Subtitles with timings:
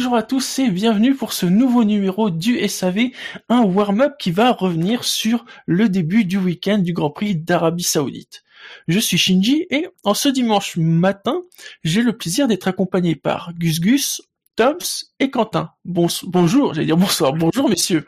[0.00, 3.10] Bonjour à tous et bienvenue pour ce nouveau numéro du SAV,
[3.50, 8.42] un warm-up qui va revenir sur le début du week-end du Grand Prix d'Arabie Saoudite.
[8.88, 11.42] Je suis Shinji et en ce dimanche matin,
[11.84, 14.22] j'ai le plaisir d'être accompagné par Gus Gus,
[14.56, 14.78] Toms
[15.18, 15.72] et Quentin.
[15.84, 18.06] bonjour, j'allais dire bonsoir, bonjour messieurs.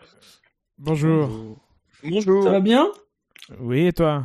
[0.79, 1.59] Bonjour.
[2.03, 2.43] Bonjour.
[2.43, 2.89] Ça va bien?
[3.61, 4.25] Oui, et toi?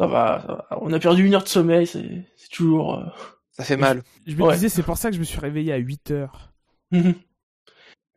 [0.00, 2.94] Ça va, on a perdu une heure de sommeil, c'est toujours...
[2.94, 3.04] Euh,
[3.50, 4.02] ça fait mal.
[4.26, 6.51] Je, me disais, c'est pour ça que je me suis réveillé à 8 heures.
[6.92, 7.14] Mhm.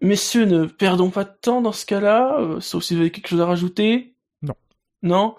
[0.02, 3.30] Messieurs, ne perdons pas de temps dans ce cas-là, euh, sauf si vous avez quelque
[3.30, 4.16] chose à rajouter.
[4.42, 4.54] Non.
[5.02, 5.36] Non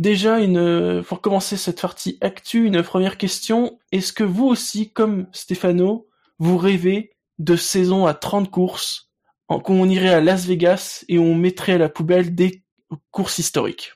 [0.00, 3.78] Déjà, une, pour commencer cette partie actu, une première question.
[3.92, 9.10] Est-ce que vous aussi, comme Stéphano, vous rêvez de saison à 30 courses,
[9.46, 12.64] en, qu'on irait à Las Vegas et on mettrait à la poubelle des
[13.12, 13.92] courses historiques?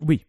[0.00, 0.24] Oui.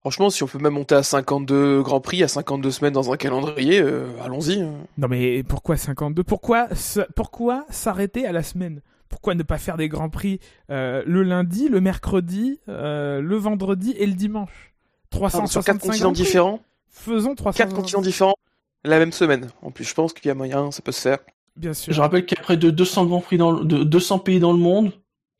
[0.00, 3.16] Franchement, si on peut même monter à 52 Grands Prix, à 52 semaines dans un
[3.16, 4.62] calendrier, euh, allons-y.
[4.62, 4.72] Hein.
[4.96, 6.68] Non mais pourquoi 52 Pourquoi
[7.14, 8.80] pourquoi s'arrêter à la semaine?
[9.10, 10.40] Pourquoi ne pas faire des Grands Prix
[10.70, 14.72] euh, le lundi, le mercredi, euh, le vendredi et le dimanche?
[15.10, 16.60] 365 ah, Sur quatre continents différents?
[16.88, 18.36] Faisons 300 Quatre continents différents
[18.84, 19.48] la même semaine.
[19.62, 21.18] En plus, je pense qu'il y a moyen, ça peut se faire.
[21.56, 21.92] Bien sûr.
[21.92, 24.52] Je rappelle qu'il y a près de 200 Grands Prix dans de 200 pays dans
[24.52, 24.92] le monde,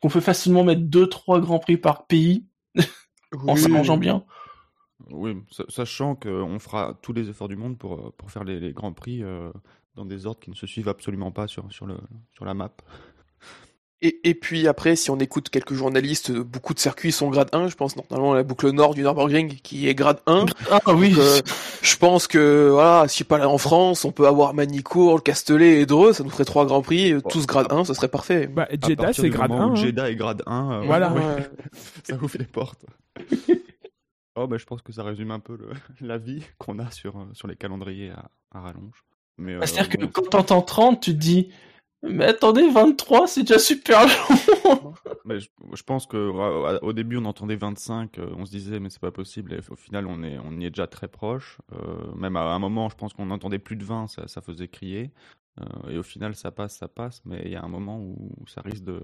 [0.03, 2.45] qu'on peut facilement mettre 2-3 Grands Prix par pays,
[3.47, 4.25] en s'arrangeant bien.
[5.13, 5.37] Oui,
[5.69, 9.23] sachant qu'on fera tous les efforts du monde pour, euh, pour faire les, grands prix
[9.23, 9.51] euh,
[9.97, 11.97] dans des ordres qui ne se suivent absolument pas sur, sur, le,
[12.33, 12.73] sur la map.
[14.03, 17.69] Et, et, puis après, si on écoute quelques journalistes, beaucoup de circuits sont grade 1.
[17.69, 20.47] Je pense normalement la boucle nord du Nürburgring qui est grade 1.
[20.71, 21.15] Ah oui.
[21.19, 21.41] Euh,
[21.83, 25.83] je pense que voilà, si pas là en France, on peut avoir Manicourt, le Castellet
[25.83, 28.47] et Dreux, ça nous ferait trois grands prix, tous grade 1, ce serait parfait.
[28.47, 29.55] Bah, Jeddah c'est grade 1.
[29.55, 29.75] Hein.
[29.75, 30.87] Jeddah est grade 1.
[30.87, 31.15] voilà.
[32.05, 32.87] ça ouvre les portes.
[34.43, 35.71] Oh, bah, je pense que ça résume un peu le,
[36.07, 39.05] la vie qu'on a sur, euh, sur les calendriers à, à rallonge.
[39.39, 41.51] Mais, bah, C'est-à-dire euh, que quand t'entends 30, tu te dis,
[42.03, 44.95] mais attendez, 23, c'est déjà super long.
[45.27, 48.89] mais je, je, pense que au début, on entendait 25, euh, on se disait, mais
[48.89, 49.53] c'est pas possible.
[49.53, 51.59] Et au final, on, est, on y est déjà très proche.
[51.73, 54.69] Euh, même à un moment, je pense qu'on entendait plus de 20, ça, ça faisait
[54.69, 55.11] crier.
[55.61, 57.21] Euh, et au final, ça passe, ça passe.
[57.27, 59.03] Mais il y a un moment où ça risque de,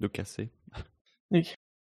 [0.00, 0.50] de casser.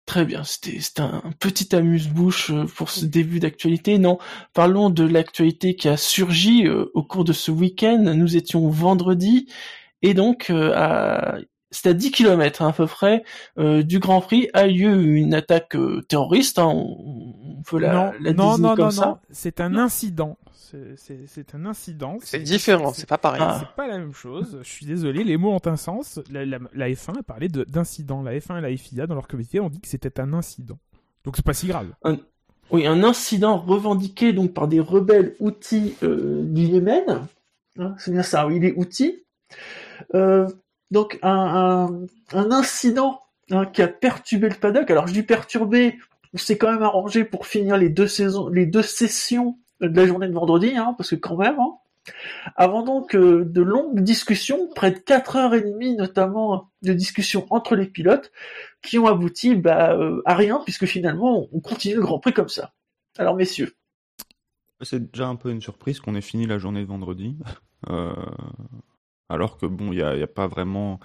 [0.06, 3.98] Très bien, c'était un petit amuse-bouche euh, pour ce début d'actualité.
[3.98, 4.19] Non,
[4.53, 8.12] parlons de l'actualité qui a surgi euh, au cours de ce week-end.
[8.15, 9.48] Nous étions vendredi
[10.03, 11.38] et donc euh, à
[11.70, 13.25] c'est à 10 km hein, à peu près
[13.56, 15.76] du Grand Prix a lieu une attaque
[16.06, 16.60] terroriste.
[16.60, 20.38] Hein, on, peut la, non, non, non, non, non, c'est un incident
[20.97, 22.19] c'est un incident.
[22.23, 23.43] C'est différent, c'est pas pareil.
[23.59, 24.59] C'est pas la même chose.
[24.62, 26.21] Je suis désolé, les mots ont un sens.
[26.31, 26.45] La,
[26.91, 28.23] F1 a parlé d'incident.
[28.23, 30.79] La F1 et la FIA, dans leur comité, ont dit que c'était un incident.
[31.25, 31.93] Donc c'est pas si grave.
[32.71, 37.27] Oui, un incident revendiqué donc par des rebelles outils euh, du Yémen.
[37.79, 39.25] Hein, c'est bien ça, oui, les outils.
[40.15, 40.49] Euh,
[40.91, 43.21] donc un, incident
[43.51, 44.91] hein, qui a perturbé le paddock.
[44.91, 45.99] Alors je dis perturbé,
[46.33, 50.07] on s'est quand même arrangé pour finir les deux saisons, les deux sessions de la
[50.07, 51.79] journée de vendredi, hein, parce que quand même, hein,
[52.57, 57.47] avant donc euh, de longues discussions, près de 4 heures et demie notamment de discussions
[57.51, 58.31] entre les pilotes,
[58.83, 62.49] qui ont abouti bah, euh, à rien, puisque finalement on continue le Grand Prix comme
[62.49, 62.73] ça.
[63.17, 63.75] Alors messieurs.
[64.81, 67.39] C'est déjà un peu une surprise qu'on ait fini la journée de vendredi,
[67.89, 68.13] euh,
[69.29, 71.01] alors que bon, il n'y a, a, pas vraiment,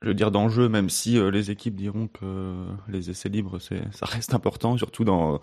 [0.00, 4.32] je veux dire, d'enjeu, même si les équipes diront que les essais libres, ça reste
[4.32, 5.40] important, surtout dans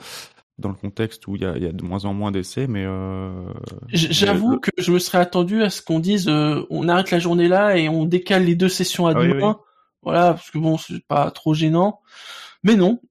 [0.59, 3.31] dans le contexte où il y a, de moins en moins d'essais, mais euh,
[3.90, 7.47] j'avoue que je me serais attendu à ce qu'on dise euh, on arrête la journée
[7.47, 9.59] là et on décale les deux sessions à ah demain,
[10.03, 12.02] voilà parce que bon c'est pas trop gênant,
[12.64, 13.02] mais non,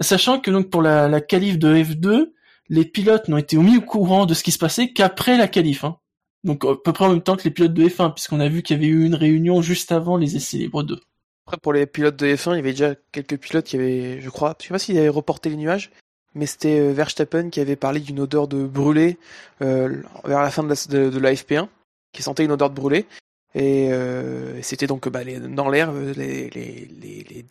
[0.00, 2.32] sachant que donc pour la, la qualif de F2,
[2.70, 5.84] les pilotes n'ont été mis au courant de ce qui se passait qu'après la qualif,
[5.84, 5.98] hein.
[6.44, 8.62] donc à peu près en même temps que les pilotes de F1 puisqu'on a vu
[8.62, 10.98] qu'il y avait eu une réunion juste avant les essais libres 2.
[11.46, 14.30] Après pour les pilotes de F1, il y avait déjà quelques pilotes qui avaient, je
[14.30, 15.90] crois, je sais pas s'ils avaient reporté les nuages
[16.34, 19.18] mais c'était euh, Verstappen qui avait parlé d'une odeur de brûlé
[19.62, 21.68] euh, vers la fin de la, de, la, FP1,
[22.12, 23.06] qui sentait une odeur de brûlé.
[23.54, 26.88] Et euh, c'était donc bah, les, dans l'air euh, les, les,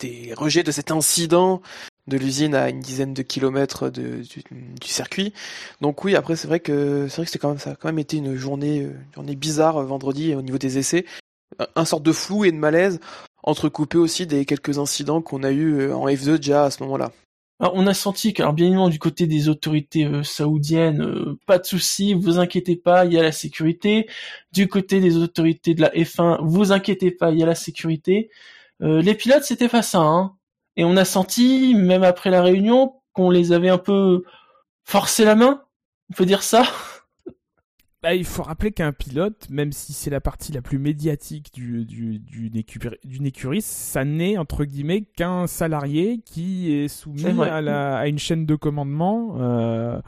[0.02, 1.60] les, rejets de cet incident
[2.06, 4.42] de l'usine à une dizaine de kilomètres de, du,
[4.80, 5.34] du, circuit.
[5.82, 7.88] Donc oui, après c'est vrai que c'est vrai que c'était quand même ça a quand
[7.88, 11.04] même été une journée une journée bizarre vendredi au niveau des essais,
[11.76, 12.98] un sorte de flou et de malaise
[13.42, 17.12] entrecoupé aussi des quelques incidents qu'on a eu en F2 déjà à ce moment-là
[17.60, 21.66] on a senti que, bien évidemment, du côté des autorités euh, saoudiennes, euh, pas de
[21.66, 24.08] souci, vous inquiétez pas, il y a la sécurité.
[24.52, 28.30] Du côté des autorités de la F1, vous inquiétez pas, il y a la sécurité.
[28.82, 30.36] Euh, les pilotes, c'était pas hein.
[30.76, 34.24] Et on a senti, même après la réunion, qu'on les avait un peu
[34.84, 35.62] forcé la main.
[36.10, 36.64] On peut dire ça
[38.02, 41.84] bah, il faut rappeler qu'un pilote, même si c'est la partie la plus médiatique du,
[41.84, 47.60] du, d'une, écurie, d'une écurie, ça n'est entre guillemets qu'un salarié qui est soumis à,
[47.60, 49.36] la, à une chaîne de commandement.
[49.38, 50.00] Euh,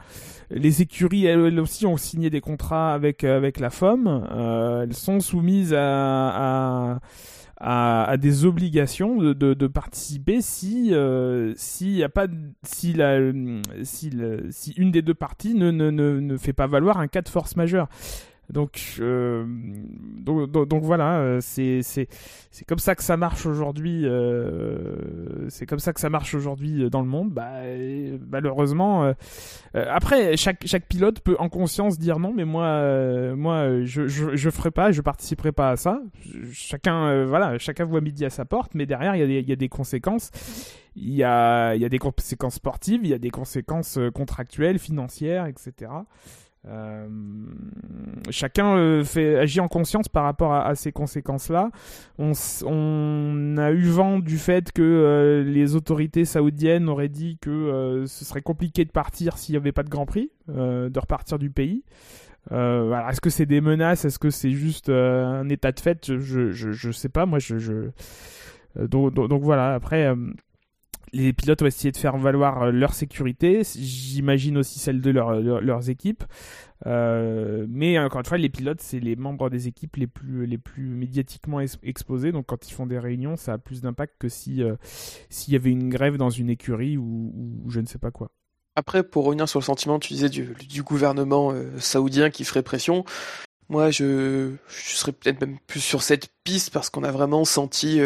[0.49, 4.07] les écuries, elles, aussi, ont signé des contrats avec, avec la FOM.
[4.07, 6.99] Euh, elles sont soumises à, à
[7.57, 12.27] à, des obligations de, de, participer si euh, si y a pas
[12.63, 13.19] si la
[13.83, 14.11] si,
[14.49, 17.29] si une des deux parties ne, ne, ne, ne fait pas valoir un cas de
[17.29, 17.87] force majeure.
[18.53, 21.81] Donc, euh, donc, donc, voilà, euh, c'est
[22.67, 24.05] comme ça que ça marche aujourd'hui.
[24.05, 27.31] Euh, c'est comme ça que ça marche aujourd'hui dans le monde.
[27.31, 27.49] Bah,
[28.29, 29.13] malheureusement, euh,
[29.75, 34.35] euh, après chaque chaque pilote peut en conscience dire non, mais moi moi je, je
[34.35, 35.99] je ferai pas, je participerai pas à ça.
[36.51, 39.49] Chacun voilà, chacun voit midi à sa porte, mais derrière il y a des il
[39.49, 40.29] y a des conséquences.
[40.95, 44.77] Il y a il y a des conséquences sportives, il y a des conséquences contractuelles,
[44.77, 45.89] financières, etc.
[46.65, 47.07] Euh,
[48.29, 49.03] chacun euh,
[49.41, 51.71] agit en conscience par rapport à, ces conséquences-là.
[52.17, 58.25] On, a eu vent du fait que euh, les autorités saoudiennes auraient dit que ce
[58.25, 61.83] serait compliqué de partir s'il n'y avait pas de Grand Prix, de repartir du pays.
[62.49, 63.09] Voilà.
[63.09, 64.05] Est-ce que c'est des menaces?
[64.05, 66.13] Est-ce que c'est juste un état de fait?
[66.13, 67.25] Je, je, je, sais pas.
[67.25, 67.39] Moi,
[68.75, 69.73] donc, voilà.
[69.73, 70.13] Après
[71.13, 75.89] les pilotes ont essayé de faire valoir euh, leur sécurité, j'imagine aussi celle de leurs
[75.89, 76.23] équipes.
[76.85, 80.57] Euh, mais encore une fois, les pilotes, c'est les membres des équipes les plus, les
[80.57, 82.31] plus médiatiquement exposés.
[82.31, 84.75] Donc quand ils font des réunions, ça a plus d'impact que si euh,
[85.29, 88.29] s'il y avait une grève dans une écurie ou, je ne sais pas quoi.
[88.75, 93.05] Après, pour revenir sur le sentiment, tu disais du, gouvernement saoudien qui ferait pression.
[93.69, 97.99] Moi, je, je serais peut-être même plus sur cette piste parce qu'on a vraiment senti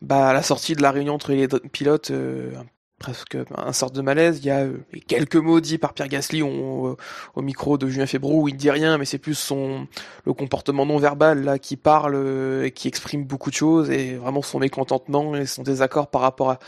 [0.00, 2.52] bah, à la sortie de la réunion entre les pilotes, euh,
[2.98, 4.38] presque un sorte de malaise.
[4.38, 4.78] Il y a euh,
[5.08, 6.96] quelques mots dits par Pierre Gasly au,
[7.34, 9.88] au micro de Julien Fébrou où il dit rien, mais c'est plus son
[10.24, 14.16] le comportement non verbal là qui parle euh, et qui exprime beaucoup de choses et
[14.16, 16.58] vraiment son mécontentement et son désaccord par rapport à,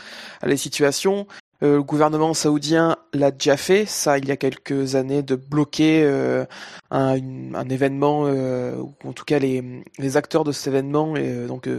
[0.41, 1.25] à la situation.
[1.61, 6.03] le gouvernement saoudien l'a déjà fait, ça il y a quelques années, de bloquer
[6.91, 7.19] un,
[7.53, 11.15] un, événement, ou en tout cas les, les acteurs de cet événement.
[11.15, 11.69] Et donc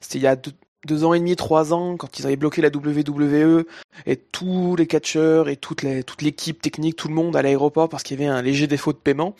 [0.00, 0.52] c'était il y a deux,
[0.86, 3.64] deux ans et demi, trois ans, quand ils avaient bloqué la WWE
[4.06, 8.02] et tous les catcheurs et toute toute l'équipe technique, tout le monde à l'aéroport parce
[8.02, 9.34] qu'il y avait un léger défaut de paiement.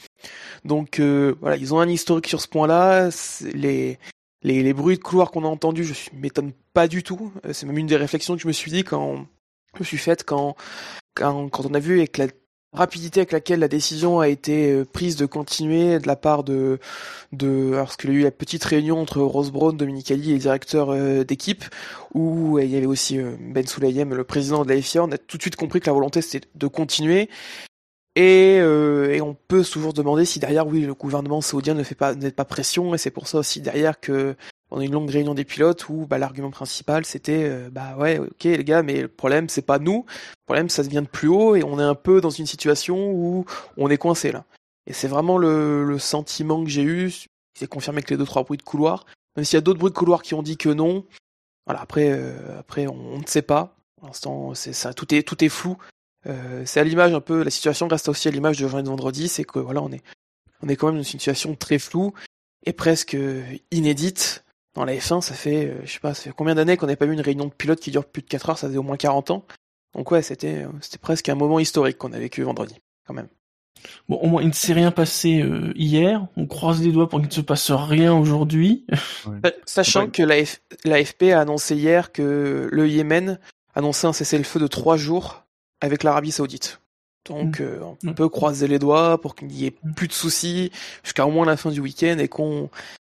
[0.64, 3.10] Donc euh, voilà, ils ont un historique sur ce point-là.
[3.54, 3.98] Les,
[4.42, 7.32] les, les bruits de couloir qu'on a entendus, je m'étonne pas du tout.
[7.44, 9.26] Euh, c'est même une des réflexions que je me suis dit quand
[9.74, 10.54] je me suis faite quand
[11.14, 12.26] quand, quand on a vu avec la
[12.72, 16.78] rapidité avec laquelle la décision a été euh, prise de continuer de la part de
[17.32, 20.38] de lorsqu'il y a eu la petite réunion entre Rose Brown, Dominique Ali et les
[20.38, 21.64] directeurs euh, d'équipe
[22.14, 25.18] où il y avait aussi euh, Ben Soulayem, le président de la FIA, on a
[25.18, 27.28] tout de suite compris que la volonté c'était de continuer.
[28.14, 32.14] Et, et on peut toujours demander si derrière oui le gouvernement saoudien ne fait pas
[32.14, 34.36] n'est pas pression et c'est pour ça aussi derrière que
[34.72, 38.18] on a une longue réunion des pilotes où bah, l'argument principal c'était euh, bah ouais
[38.18, 40.06] ok les gars mais le problème c'est pas nous.
[40.08, 43.12] Le problème ça vient de plus haut et on est un peu dans une situation
[43.12, 43.44] où
[43.76, 44.44] on est coincé là.
[44.86, 47.12] Et c'est vraiment le, le, sentiment que j'ai eu
[47.56, 49.04] c'est confirmé que les deux trois bruits de couloir.
[49.36, 51.04] Même s'il y a d'autres bruits de couloir qui ont dit que non
[51.66, 53.76] voilà après euh, après on, ne sait pas.
[53.96, 55.76] Pour l'instant c'est ça tout est tout est flou.
[56.26, 59.28] Euh, c'est à l'image un peu la situation reste aussi à l'image de de vendredi
[59.28, 60.02] c'est que voilà on est
[60.62, 62.14] on est quand même dans une situation très floue
[62.64, 63.16] et presque
[63.72, 66.86] inédite dans la F1, ça fait, euh, je sais pas, ça fait combien d'années qu'on
[66.86, 68.78] n'a pas eu une réunion de pilotes qui dure plus de 4 heures, ça faisait
[68.78, 69.44] au moins 40 ans.
[69.94, 72.76] Donc ouais, c'était, euh, c'était presque un moment historique qu'on a vécu vendredi,
[73.06, 73.28] quand même.
[74.08, 76.26] Bon, au moins, il ne s'est rien passé euh, hier.
[76.36, 78.86] On croise les doigts pour qu'il ne se passe rien aujourd'hui.
[79.66, 80.36] Sachant que la
[80.84, 83.38] l'AFP a annoncé hier que le Yémen
[83.74, 85.44] annonçait un cessez-le-feu de 3 jours
[85.80, 86.80] avec l'Arabie Saoudite.
[87.28, 87.82] Donc mm.
[88.04, 88.14] on mm.
[88.14, 90.70] peut croiser les doigts pour qu'il n'y ait plus de soucis
[91.02, 92.70] jusqu'à au moins la fin du week-end et qu'on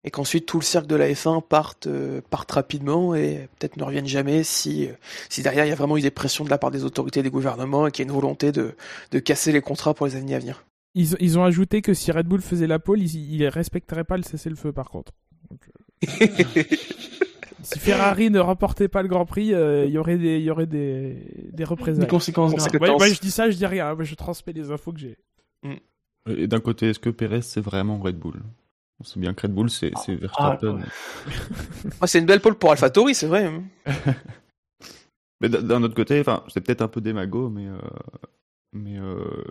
[0.05, 3.85] et qu'ensuite tout le cercle de la F1 parte, euh, parte rapidement et peut-être ne
[3.85, 4.93] revienne jamais si, euh,
[5.31, 7.31] si derrière il y a vraiment eu des pressions de la part des autorités des
[7.31, 8.75] gouvernements et qu'il y a une volonté de,
[9.11, 10.65] de casser les contrats pour les années à venir.
[10.95, 14.19] Ils, ils ont ajouté que si Red Bull faisait la pole, ils, ne respecteraient pas
[14.19, 15.13] le cessez-le-feu par contre.
[16.21, 16.27] Euh,
[17.63, 20.67] si Ferrari ne remportait pas le Grand Prix, il y aurait des, il y aurait
[20.67, 21.17] des,
[21.51, 22.05] des représailles.
[22.05, 23.01] Des conséquences graves.
[23.01, 25.17] Ouais, je dis ça, je dis rien, mais je transmets les infos que j'ai.
[26.27, 28.41] Et d'un côté, est-ce que Perez c'est vraiment Red Bull?
[29.01, 30.81] On sait bien que Red Bull, c'est ah, Verstappen.
[32.01, 33.47] Ah, c'est une belle pole pour AlphaTauri, c'est vrai.
[33.47, 33.65] Hein.
[35.41, 37.79] mais d'un autre côté, enfin, c'est peut-être un peu démago, mais euh,
[38.75, 38.99] mais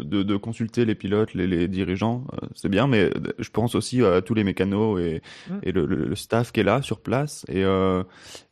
[0.04, 2.26] de, consulter les pilotes, les, dirigeants,
[2.56, 5.60] c'est bien, mais je pense aussi à tous les mécanos et, mm.
[5.64, 7.64] et le, staff qui est là sur place et,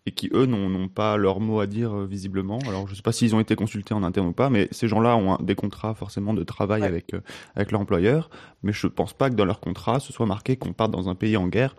[0.05, 2.59] et qui eux n'ont pas leur mot à dire visiblement.
[2.67, 5.15] Alors je sais pas s'ils ont été consultés en interne ou pas, mais ces gens-là
[5.17, 7.13] ont des contrats forcément de travail avec
[7.55, 8.29] avec l'employeur,
[8.63, 11.15] mais je pense pas que dans leur contrat ce soit marqué qu'on parte dans un
[11.15, 11.75] pays en guerre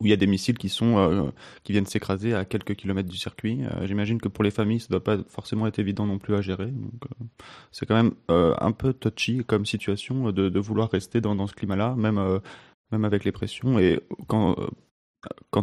[0.00, 1.30] où il y a des missiles qui sont euh,
[1.62, 3.64] qui viennent s'écraser à quelques kilomètres du circuit.
[3.64, 6.40] Euh, j'imagine que pour les familles, ça doit pas forcément être évident non plus à
[6.40, 6.66] gérer.
[6.66, 7.24] Donc euh,
[7.70, 11.94] c'est quand même un peu touchy comme situation de, vouloir rester dans, dans ce climat-là,
[11.96, 12.40] même
[12.90, 13.78] même avec les pressions.
[13.78, 14.54] Et quant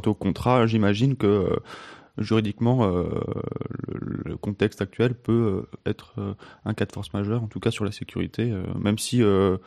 [0.06, 1.60] au contrat, j'imagine que
[2.18, 2.88] juridiquement,
[3.88, 6.36] le, contexte actuel peut être
[6.66, 9.60] un cas de force majeure, en tout cas sur la sécurité, même si de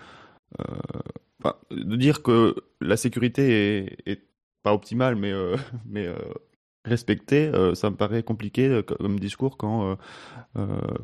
[1.71, 4.34] dire que la sécurité est
[4.65, 5.57] pas optimal, mais, euh,
[5.87, 6.17] mais euh,
[6.85, 9.97] respecté, euh, ça me paraît compliqué comme discours quand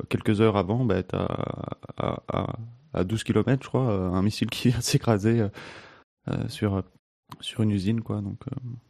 [0.09, 2.57] quelques heures avant, bah, tu à, à,
[2.93, 5.47] à, 12 km, je crois, un missile qui vient s'écraser
[6.49, 6.83] sur
[7.39, 8.39] sur une usine quoi donc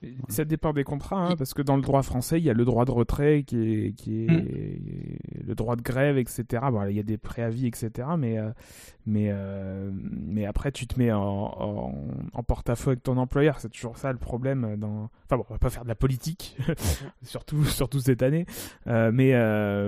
[0.03, 2.53] euh, ça dépend des contrats hein, parce que dans le droit français il y a
[2.53, 5.47] le droit de retrait qui est qui est mm.
[5.47, 8.49] le droit de grève etc bon il y a des préavis etc mais euh,
[9.05, 11.93] mais euh, mais après tu te mets en,
[12.33, 13.59] en, porte-à-faux avec ton employeur.
[13.59, 16.57] C'est toujours ça le problème dans enfin bon on va pas faire de la politique
[17.23, 18.45] surtout surtout cette année.
[18.85, 19.33] Mais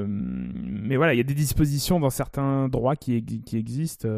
[0.08, 4.10] mais voilà il y a des dispositions dans certains droits qui qui existent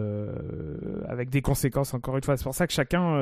[1.07, 2.37] avec des conséquences encore une fois.
[2.37, 3.15] C'est pour ça que chacun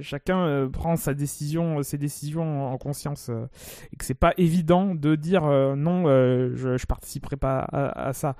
[0.00, 3.46] chacun euh, prend sa décision, ses décisions en conscience euh,
[3.92, 8.36] et que c'est pas évident de dire euh, non, je, je participerai pas à, ça.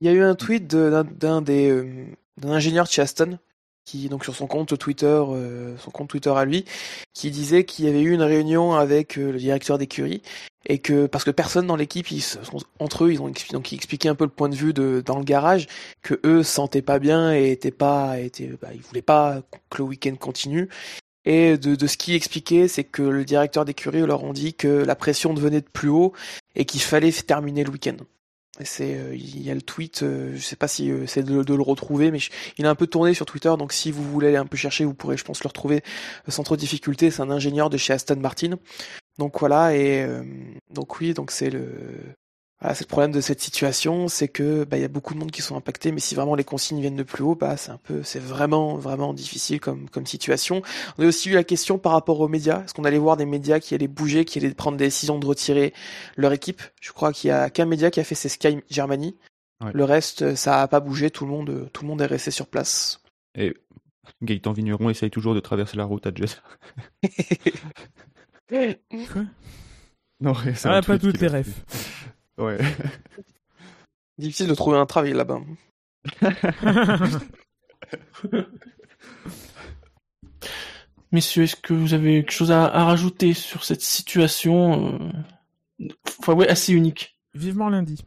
[0.00, 3.38] Il y a eu un tweet d'un des d'un ingénieur de chez Aston
[3.84, 5.22] qui donc sur son compte Twitter,
[5.78, 6.64] son compte Twitter à lui,
[7.14, 10.22] qui disait qu'il y avait eu une réunion avec le directeur d'écurie
[10.66, 12.06] et que parce que personne dans l'équipe,
[12.78, 15.18] entre eux, ils ont donc ils expliquaient un peu le point de vue de dans
[15.18, 15.66] le garage
[16.02, 19.78] que eux se sentaient pas bien et étaient pas, étaient, bah, ils voulaient pas que
[19.78, 20.68] le week-end continue.
[21.24, 24.68] Et de, de ce qu'il expliquait, c'est que le directeur d'écurie leur ont dit que
[24.68, 26.12] la pression devenait de plus haut
[26.54, 27.96] et qu'il fallait terminer le week-end.
[28.64, 31.54] C'est, euh, il y a le tweet, euh, je sais pas si euh, c'est de,
[31.54, 32.18] le retrouver, mais
[32.56, 34.84] il a un peu tourné sur Twitter, donc si vous voulez aller un peu chercher,
[34.84, 35.82] vous pourrez, je pense, le retrouver
[36.28, 37.10] sans trop de difficulté.
[37.10, 38.56] C'est un ingénieur de chez Aston Martin
[39.18, 40.22] donc voilà, et euh,
[40.70, 41.74] donc oui, donc c'est le
[42.60, 45.20] voilà, c'est le problème de cette situation, c'est que bah il y a beaucoup de
[45.20, 47.70] monde qui sont impactés, mais si vraiment les consignes viennent de plus haut, bah c'est
[47.70, 50.62] un peu, c'est vraiment vraiment difficile comme comme situation.
[50.98, 53.26] On a aussi eu la question par rapport aux médias, est-ce qu'on allait voir des
[53.26, 55.72] médias qui allaient bouger, qui allaient prendre des décisions de retirer
[56.16, 56.60] leur équipe?
[56.80, 59.16] Je crois qu'il y a qu'un média qui a fait c'est Sky Germany.
[59.72, 62.48] Le reste, ça a pas bougé, tout le monde tout le monde est resté sur
[62.48, 63.02] place.
[63.36, 63.54] Et
[64.22, 66.42] Gaëtan Vigneron essaye toujours de traverser la route à Jess.
[68.48, 69.24] Quoi?
[70.20, 71.64] Non, c'est ah, pas toutes les refs.
[72.38, 72.58] Ouais.
[74.18, 75.40] Difficile de trouver un travail là-bas.
[81.12, 84.98] Messieurs, est-ce que vous avez quelque chose à, rajouter sur cette situation
[85.80, 85.88] euh...
[86.20, 87.18] enfin, ouais, assez unique?
[87.34, 88.04] Vivement lundi.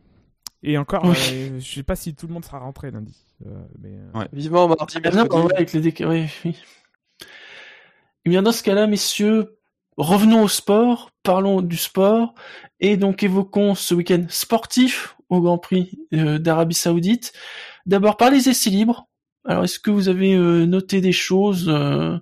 [0.64, 3.26] Et encore, euh, je sais pas si tout le monde sera rentré lundi.
[3.48, 4.28] Euh, mais, ouais.
[4.34, 5.54] Vivement mardi, ah, mercredi.
[5.56, 6.04] avec les déc...
[6.06, 6.56] oui, oui.
[8.26, 9.58] Eh bien, dans ce cas-là, messieurs,
[10.01, 12.34] revenons au sport, parlons du sport,
[12.79, 17.34] et donc évoquons ce week-end sportif au Grand Prix euh, d'Arabie Saoudite.
[17.86, 19.08] D'abord par les essais libres.
[19.46, 22.17] Alors est-ce que vous avez euh, noté des choses euh,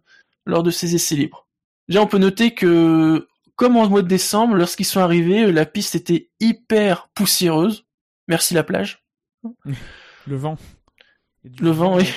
[0.45, 1.47] lors de ces essais libres?
[1.87, 5.95] Déjà on peut noter que comme en mois de décembre, lorsqu'ils sont arrivés, la piste
[5.95, 7.85] était hyper poussiéreuse.
[8.29, 9.03] Merci la plage.
[10.27, 10.57] Le vent.
[11.59, 12.09] Le vent, oui.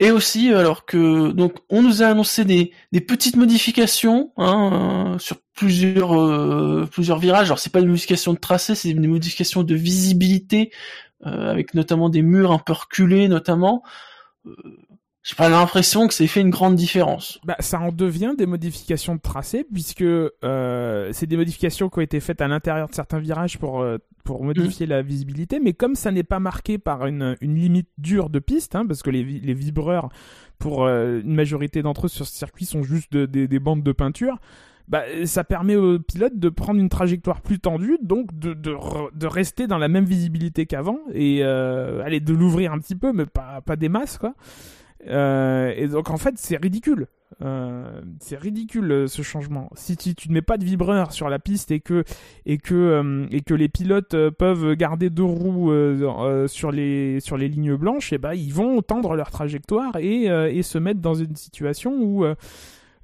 [0.00, 5.18] Et aussi, alors que donc on nous a annoncé des, des petites modifications hein, euh,
[5.18, 7.48] sur plusieurs euh, plusieurs virages.
[7.48, 10.72] Alors c'est pas des modifications de tracé, c'est des modifications de visibilité
[11.26, 13.82] euh, avec notamment des murs un peu reculés, notamment.
[15.28, 17.38] J'ai pas l'impression que ait fait une grande différence.
[17.44, 22.02] Bah, ça en devient des modifications de tracé puisque euh, c'est des modifications qui ont
[22.02, 24.90] été faites à l'intérieur de certains virages pour euh, pour modifier mm.
[24.90, 28.74] la visibilité, mais comme ça n'est pas marqué par une, une limite dure de piste,
[28.74, 30.08] hein, parce que les, les vibreurs
[30.58, 34.38] pour euh, une majorité d'entre eux sur ce circuit sont juste des bandes de peinture.
[34.88, 38.74] Bah, ça permet aux pilotes de prendre une trajectoire plus tendue, donc de, de,
[39.14, 43.12] de rester dans la même visibilité qu'avant et euh, aller de l'ouvrir un petit peu,
[43.12, 44.34] mais pas, pas des masses quoi.
[45.06, 47.06] Euh, et donc en fait c'est ridicule.
[47.42, 49.70] Euh, c'est ridicule euh, ce changement.
[49.74, 52.04] Si tu, ne mets pas de vibreur sur la piste et que
[52.46, 55.72] et que et que les pilotes peuvent garder deux roues
[56.46, 60.24] sur les sur les lignes blanches, et eh ben ils vont tendre leur trajectoire et
[60.24, 62.24] et se mettre dans une situation où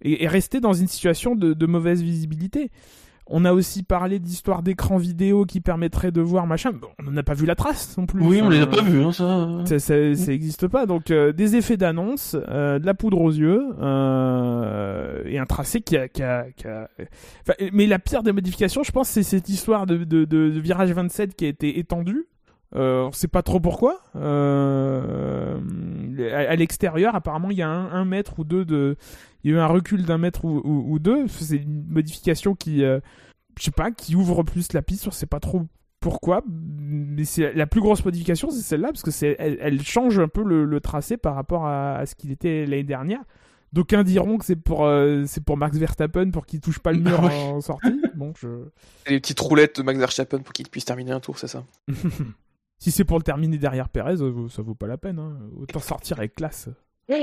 [0.03, 2.71] et, rester dans une situation de mauvaise visibilité.
[3.27, 6.73] On a aussi parlé d'histoire d'écran vidéo qui permettrait de voir machin.
[7.07, 8.23] on n'a pas vu la trace non plus.
[8.23, 9.49] Oui, on les a pas vus, hein, ça.
[9.65, 10.87] Ça, ça, existe pas.
[10.87, 13.71] Donc des effets d'annonce, de la poudre aux yeux
[15.27, 16.89] et un tracé qui a, qui a, qui a...
[17.73, 21.35] mais la pire des modifications, je pense, c'est cette histoire de, de, de, virage 27
[21.35, 22.27] qui a été étendue.
[22.77, 24.01] Euh, on sait pas trop pourquoi.
[24.17, 25.59] Euh,
[26.33, 28.97] à, l'extérieur, apparemment, il y a un, mètre ou deux de.
[29.43, 31.29] Il y a eu un recul d'un mètre ou, deux.
[31.29, 33.01] C'est une modification qui, euh,
[33.59, 35.07] je sais pas, qui ouvre plus la piste.
[35.07, 35.67] On sait pas trop
[36.01, 40.29] pourquoi, mais c'est la plus grosse modification, c'est celle-là parce que c'est, elle, change un
[40.29, 43.23] peu le, tracé par rapport à, ce qu'il était l'année dernière.
[43.73, 47.01] D'aucuns diront que c'est pour euh, c'est pour Max Verstappen pour qu'il touche pas le
[47.01, 48.03] mur en sortie.
[48.15, 48.67] Bon, je...
[49.09, 51.65] Les petites roulettes de Max Verstappen pour qu'il puisse terminer un tour, c'est ça.
[52.85, 55.19] Si c'est pour le terminer derrière Perez, ça vaut pas la peine.
[55.19, 55.39] Hein.
[55.57, 56.69] Autant sortir avec classe.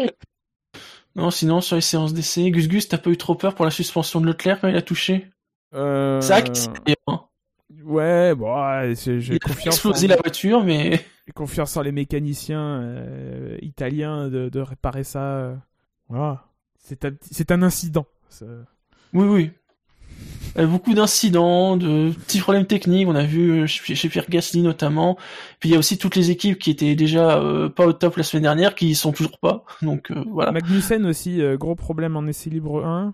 [1.13, 3.71] Non, sinon, sur les séances d'essai, Gus Gus, t'as pas eu trop peur pour la
[3.71, 5.27] suspension de Leclerc quand il a touché
[5.73, 6.21] euh...
[6.21, 6.41] Ça,
[7.07, 7.25] hein.
[7.83, 8.55] Ouais, bon,
[8.95, 9.75] j'ai confiance.
[9.75, 11.05] explosé la voiture, mais.
[11.27, 15.57] J'ai confiance en les mécaniciens euh, italiens de, réparer ça.
[16.07, 16.45] Voilà.
[16.77, 17.11] C'est un,
[17.49, 18.05] un incident.
[19.13, 19.51] Oui, oui.
[20.57, 23.07] Euh, beaucoup d'incidents, de petits problèmes techniques.
[23.07, 25.17] On a vu euh, chez Pierre Gasly notamment.
[25.59, 28.17] Puis il y a aussi toutes les équipes qui étaient déjà euh, pas au top
[28.17, 29.63] la semaine dernière, qui y sont toujours pas.
[29.81, 30.51] Donc voilà.
[30.51, 33.13] Magnussen aussi, gros problème en essai libre 1.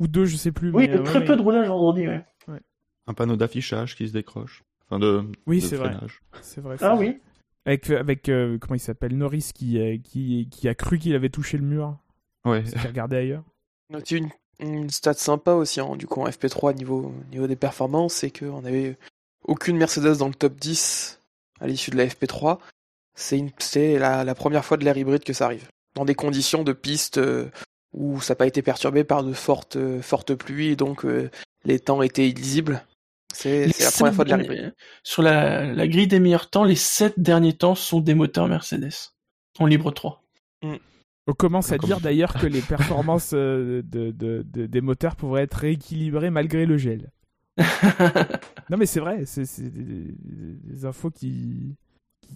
[0.00, 0.70] Ou 2, je sais plus.
[0.70, 2.24] Oui, très peu de roulage vendredi, ouais.
[3.06, 4.64] Un panneau d'affichage qui se décroche.
[4.84, 5.24] Enfin, de.
[5.46, 5.96] Oui, c'est vrai.
[6.42, 6.76] C'est vrai.
[6.80, 7.18] Ah oui.
[7.64, 11.64] Avec, avec comment il s'appelle Norris qui, qui, qui a cru qu'il avait touché le
[11.64, 11.98] mur.
[12.44, 12.62] Ouais.
[12.62, 13.44] Qui a regardé ailleurs.
[14.10, 14.28] une,
[14.60, 18.64] une stat sympa aussi, hein, du coup, en FP3 niveau, niveau des performances, c'est qu'on
[18.64, 18.96] avait
[19.44, 21.20] aucune Mercedes dans le top 10
[21.60, 22.58] à l'issue de la FP3.
[23.14, 25.68] C'est la, la première fois de l'ère hybride que ça arrive.
[25.94, 27.50] Dans des conditions de piste euh,
[27.92, 31.30] où ça n'a pas été perturbé par de fortes, euh, fortes pluies, et donc euh,
[31.64, 32.84] les temps étaient illisibles.
[33.32, 34.74] C'est la première fois de l'ère hybride.
[35.02, 39.12] Sur la, la grille des meilleurs temps, les 7 derniers temps sont des moteurs Mercedes,
[39.58, 40.22] en libre 3.
[41.28, 46.30] On commence à dire d'ailleurs que les performances euh, de, des moteurs pourraient être rééquilibrées
[46.30, 47.12] malgré le gel.
[48.70, 51.76] non mais c'est vrai, c'est des, infos qui,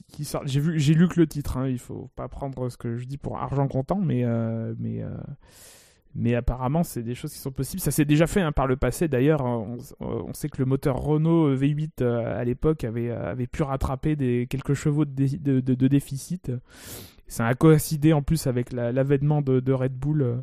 [0.08, 0.46] qui, sortent.
[0.46, 1.56] J'ai vu, j'ai lu que le titre.
[1.56, 5.02] Hein, il faut pas prendre ce que je dis pour argent comptant, mais euh, mais
[5.02, 5.16] euh,
[6.14, 7.80] mais apparemment c'est des choses qui sont possibles.
[7.80, 9.08] Ça s'est déjà fait hein, par le passé.
[9.08, 14.46] D'ailleurs, on, sait que le moteur Renault V8 à l'époque avait avait pu rattraper des
[14.50, 16.50] quelques chevaux de, de déficit
[17.26, 20.42] ça a coïncidé en plus avec l'avènement de, Red Bull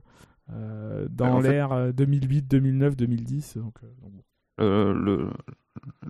[0.51, 3.57] euh, dans l'ère 2008, 2009, 2010.
[3.57, 3.75] Donc,
[4.59, 5.29] euh, le,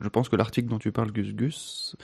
[0.01, 1.95] je pense que l'article dont tu parles, Gus Gus,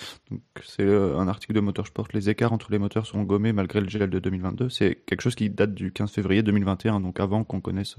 [0.64, 2.08] c'est euh, un article de Motorsport.
[2.14, 4.70] Les écarts entre les moteurs sont gommés malgré le gel de 2022.
[4.70, 7.96] C'est quelque chose qui date du 15 février 2021, donc avant qu'on connaisse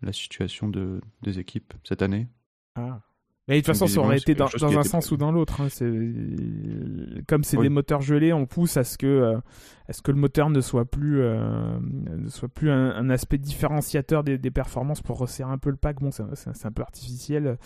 [0.00, 2.28] la situation de, des équipes cette année.
[2.76, 3.00] Ah.
[3.48, 5.62] Mais de toute façon, ça aurait été dans, un sens ou dans l'autre.
[5.62, 5.68] Hein.
[7.26, 9.38] Comme c'est des moteurs gelés, on pousse à ce que, euh,
[9.90, 14.50] ce que le moteur ne soit plus, euh, ne soit plus un, aspect différenciateur des,
[14.50, 16.00] performances pour resserrer un peu le pack.
[16.00, 17.56] Bon, c'est un peu artificiel.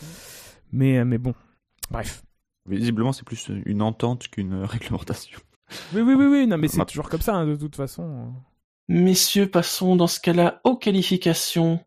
[0.72, 1.34] Mais, mais bon,
[1.90, 2.22] bref.
[2.68, 5.40] Visiblement, c'est plus une entente qu'une réglementation.
[5.94, 6.46] Oui, oui, oui, oui.
[6.46, 8.32] Non, mais c'est toujours comme ça, hein, de toute façon.
[8.88, 11.80] Messieurs, passons dans ce cas-là aux qualifications.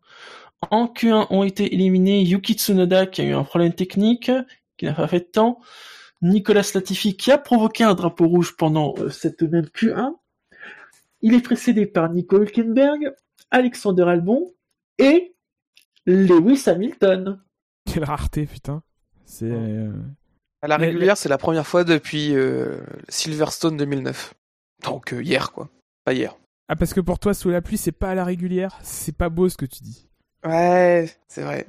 [0.71, 4.31] En Q1 ont été éliminés Yuki Tsunoda qui a eu un problème technique,
[4.77, 5.59] qui n'a pas fait de temps,
[6.21, 10.13] Nicolas Latifi qui a provoqué un drapeau rouge pendant euh, cette même Q1.
[11.21, 13.13] Il est précédé par Nico Hülkenberg,
[13.51, 14.53] Alexander Albon
[14.97, 15.35] et
[16.05, 17.41] Lewis Hamilton.
[17.91, 18.83] Quelle rareté, putain.
[19.25, 19.51] C'est.
[19.51, 19.91] Euh,
[20.61, 22.77] à la régulière, c'est la première fois depuis euh,
[23.09, 24.33] Silverstone 2009.
[24.83, 25.69] Donc hier, quoi.
[26.03, 26.35] Pas hier.
[26.67, 29.29] Ah, parce que pour toi, sous la pluie, c'est pas à la régulière C'est pas
[29.29, 30.07] beau ce que tu dis.
[30.45, 31.67] Ouais, c'est vrai.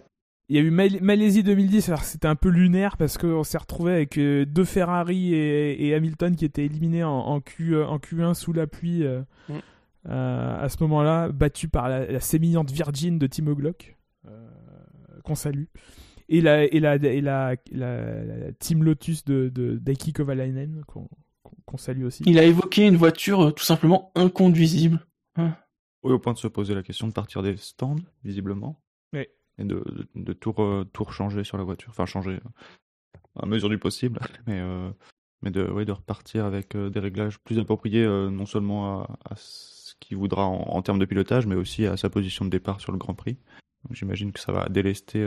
[0.49, 3.93] Il y a eu Malaisie 2010, alors c'était un peu lunaire parce qu'on s'est retrouvé
[3.93, 8.53] avec euh, deux Ferrari et, Hamilton qui étaient éliminés en, Q, euh, en Q1 sous
[8.53, 10.09] la pluie euh, mm.
[10.09, 13.97] à ce moment-là, battus par la, sémillante Virgin de Timo Glock,
[15.25, 15.65] qu'on salue,
[16.29, 17.57] et la, et la, et la,
[18.61, 22.23] Team Lotus de, de Daiki Kovalainen, qu'on salue aussi.
[22.25, 25.05] Il a évoqué une voiture tout simplement inconduisible.
[25.35, 25.57] Hein.
[26.07, 28.81] Oui, au point de se poser la question de partir des stands, visiblement.
[29.13, 29.27] Oui.
[29.59, 29.83] Et de,
[30.15, 30.55] de, tout,
[31.11, 31.91] changer sur la voiture.
[31.91, 34.21] Enfin, changer euh, à mesure du possible.
[34.47, 34.89] Mais, euh,
[35.43, 39.95] mais de, ouais, de repartir avec euh, des réglages plus appropriés, non seulement à, ce
[39.99, 42.99] qu'il voudra en, termes de pilotage, mais aussi à sa position de départ sur le
[42.99, 43.37] Grand Prix.
[43.91, 45.23] J'imagine que ça va délester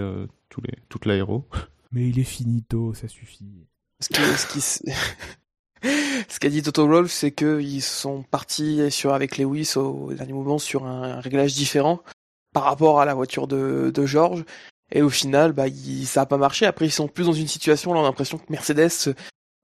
[0.50, 1.48] tous les, toute l'aéro.
[1.92, 3.68] Mais il est finito, ça suffit.
[4.00, 4.92] Ce qui, ce qui,
[5.84, 10.60] Ce qu'a dit Toto Wolff, c'est qu'ils sont partis sur, avec Lewis au dernier moment
[10.60, 12.02] sur un réglage différent
[12.54, 14.44] par rapport à la voiture de, de George.
[14.92, 16.65] Et au final, bah, il, ça a pas marché.
[16.65, 19.13] Après, ils sont plus dans une situation, là, on a l'impression que Mercedes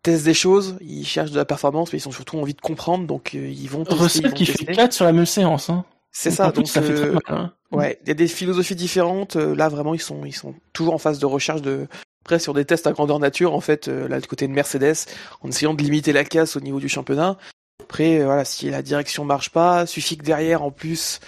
[0.03, 3.07] teste des choses, ils cherchent de la performance, mais ils ont surtout envie de comprendre,
[3.07, 4.03] donc euh, ils vont tester.
[4.03, 5.71] Russell qui fait 4 sur la même séance.
[5.71, 5.83] Hein.
[6.11, 7.21] C'est ça, donc ça fait très mal.
[7.27, 7.53] Hein.
[7.71, 9.35] Ouais, il y a des philosophies différentes.
[9.35, 11.87] Là, vraiment, ils sont, ils sont toujours en phase de recherche de,
[12.25, 14.95] après, sur des tests à grandeur nature, en fait, là, du côté de Mercedes,
[15.41, 17.37] en essayant de limiter la casse au niveau du championnat.
[17.83, 21.19] Après, voilà, si la direction marche pas, suffit que derrière, en plus,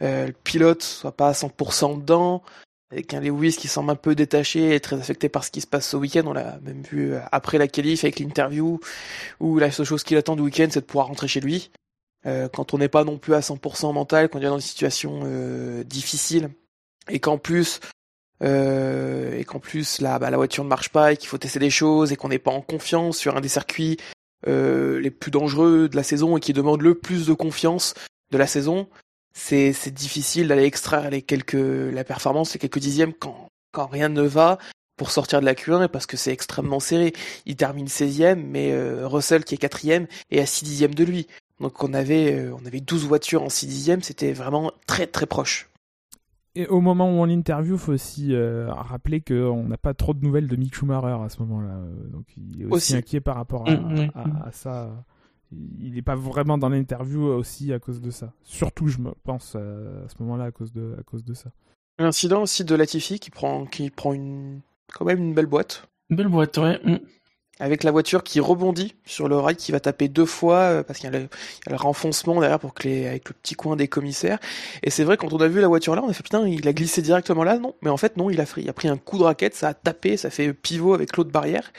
[0.00, 2.42] euh, le pilote soit pas à 100% dedans,
[2.90, 5.66] avec un Lewis qui semble un peu détaché et très affecté par ce qui se
[5.66, 6.22] passe ce week-end.
[6.26, 8.80] On l'a même vu euh, après la qualif avec l'interview,
[9.40, 11.70] où la seule chose qu'il attend du week-end, c'est de pouvoir rentrer chez lui.
[12.26, 14.60] Euh, quand on n'est pas non plus à 100% mental, quand on est dans une
[14.60, 16.50] situation euh, difficile,
[17.10, 17.80] et qu'en plus,
[18.42, 21.58] euh, et qu'en plus la, bah, la voiture ne marche pas et qu'il faut tester
[21.58, 23.96] des choses et qu'on n'est pas en confiance sur un des circuits
[24.46, 27.94] euh, les plus dangereux de la saison et qui demande le plus de confiance
[28.30, 28.86] de la saison,
[29.32, 34.58] c'est difficile d'aller extraire les quelques la performance, les quelques dixièmes quand rien ne va
[34.96, 37.12] pour sortir de la Q1 parce que c'est extrêmement serré.
[37.46, 41.26] Il termine 16e, mais euh, Russell qui est quatrième est à 6 dixièmes de lui.
[41.60, 45.68] Donc on avait on avait 12 voitures en 6 dixièmes, c'était vraiment très très proche.
[46.54, 50.24] Et au moment où on l'interview, faut aussi euh, rappeler qu'on n'a pas trop de
[50.24, 51.80] nouvelles de Mick Schumacher à ce moment-là.
[52.10, 55.04] Donc il est aussi, inquiet par rapport à, mm, mm, à ça
[55.52, 58.32] il n'est pas vraiment dans l'interview aussi à cause de ça.
[58.42, 61.50] Surtout, je pense euh, à ce moment-là à cause de à cause de ça.
[61.98, 64.60] L'incident aussi de Latifi qui prend qui prend une
[64.92, 65.88] quand même une belle boîte.
[66.10, 66.80] Une belle boîte, ouais.
[66.84, 66.98] Mm.
[67.60, 71.00] Avec la voiture qui rebondit sur le rail, qui va taper deux fois euh, parce
[71.00, 74.38] qu'il y, a le renfoncement derrière pour que les, avec le petit coin des commissaires.
[74.82, 76.68] Et c'est vrai quand on a vu la voiture là, on a fait putain, il
[76.68, 78.96] a glissé directement là, non Mais en fait non, il a, il a pris un
[78.96, 81.72] coup de raquette, ça a tapé, ça fait pivot avec l'autre barrière.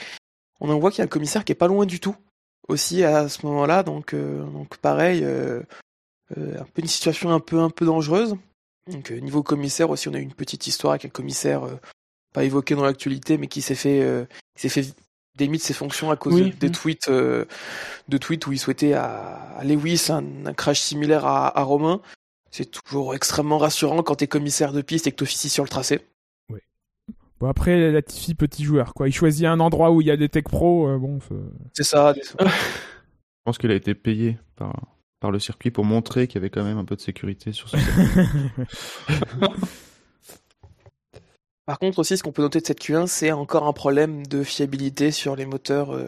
[0.59, 2.15] On en voit qu'il y a un commissaire qui est pas loin du tout
[2.69, 3.83] aussi à ce moment-là.
[3.83, 5.61] Donc, euh, donc pareil, euh,
[6.37, 8.37] euh, un peu une situation un peu un peu dangereuse.
[8.87, 11.61] Donc niveau commissaire aussi, on a eu une petite histoire avec un commissaire
[12.33, 14.95] pas évoqué dans l'actualité, mais qui s'est fait s'est fait
[15.39, 20.07] démis de ses fonctions à cause des tweets de tweets où il souhaitait à, Lewis
[20.09, 22.01] un, crash similaire à, à Romain.
[22.51, 26.01] C'est toujours extrêmement rassurant quand t'es commissaire de piste et que t'officies sur le tracé.
[27.39, 30.27] Bon après Latifi petit joueur quoi, il choisit un endroit où il y a des
[30.27, 31.19] tech pro, euh, bon.
[31.73, 32.13] C'est ça.
[32.39, 32.45] Je
[33.45, 34.73] pense qu'il a été payé par
[35.19, 37.69] par le circuit pour montrer qu'il y avait quand même un peu de sécurité sur
[37.69, 37.77] ce
[41.69, 44.41] Par contre aussi, ce qu'on peut noter de cette Q1, c'est encore un problème de
[44.41, 46.07] fiabilité sur les moteurs euh,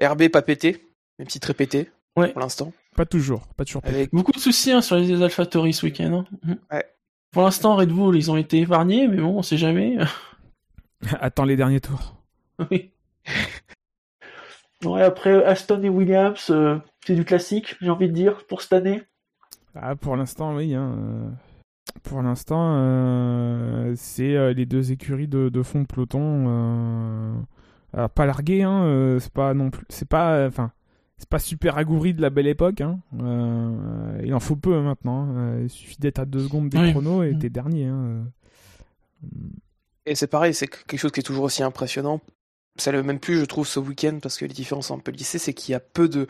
[0.00, 0.86] RB pas pété,
[1.18, 2.28] même si très pété ouais.
[2.28, 2.72] pour l'instant.
[2.94, 3.82] Pas toujours, pas toujours.
[3.84, 6.12] Avec beaucoup de soucis hein, sur les AlphaTauri ce week-end.
[6.12, 6.24] Hein.
[6.44, 6.58] Mhm.
[6.70, 6.84] Ouais.
[7.32, 9.96] Pour l'instant, Red Bull, ils ont été épargnés, mais bon, on sait jamais.
[11.20, 12.14] Attends les derniers tours.
[12.70, 12.92] Oui.
[14.84, 18.74] ouais, après Aston et Williams, euh, c'est du classique, j'ai envie de dire, pour cette
[18.74, 19.02] année.
[19.74, 20.76] Ah, pour l'instant, oui.
[20.76, 21.28] Hein, euh,
[22.02, 27.44] pour l'instant, euh, c'est les deux écuries de, fond de peloton.
[27.92, 29.86] pas larguées, hein, c'est pas non plus.
[29.88, 30.46] C'est pas.
[30.46, 30.72] Enfin.
[31.18, 32.80] c'est pas super agouri de la belle époque.
[32.80, 33.00] Hein.
[34.24, 35.58] il en faut peu maintenant.
[35.60, 37.90] Il suffit d'être à deux secondes des chronos et t'es dernier.
[40.06, 42.20] Et c'est pareil, c'est quelque chose qui est toujours aussi impressionnant.
[42.78, 45.10] Ça le même plus, je trouve, ce week-end, parce que les différences sont un peu
[45.10, 46.26] lissées, c'est qu'il y a peu de,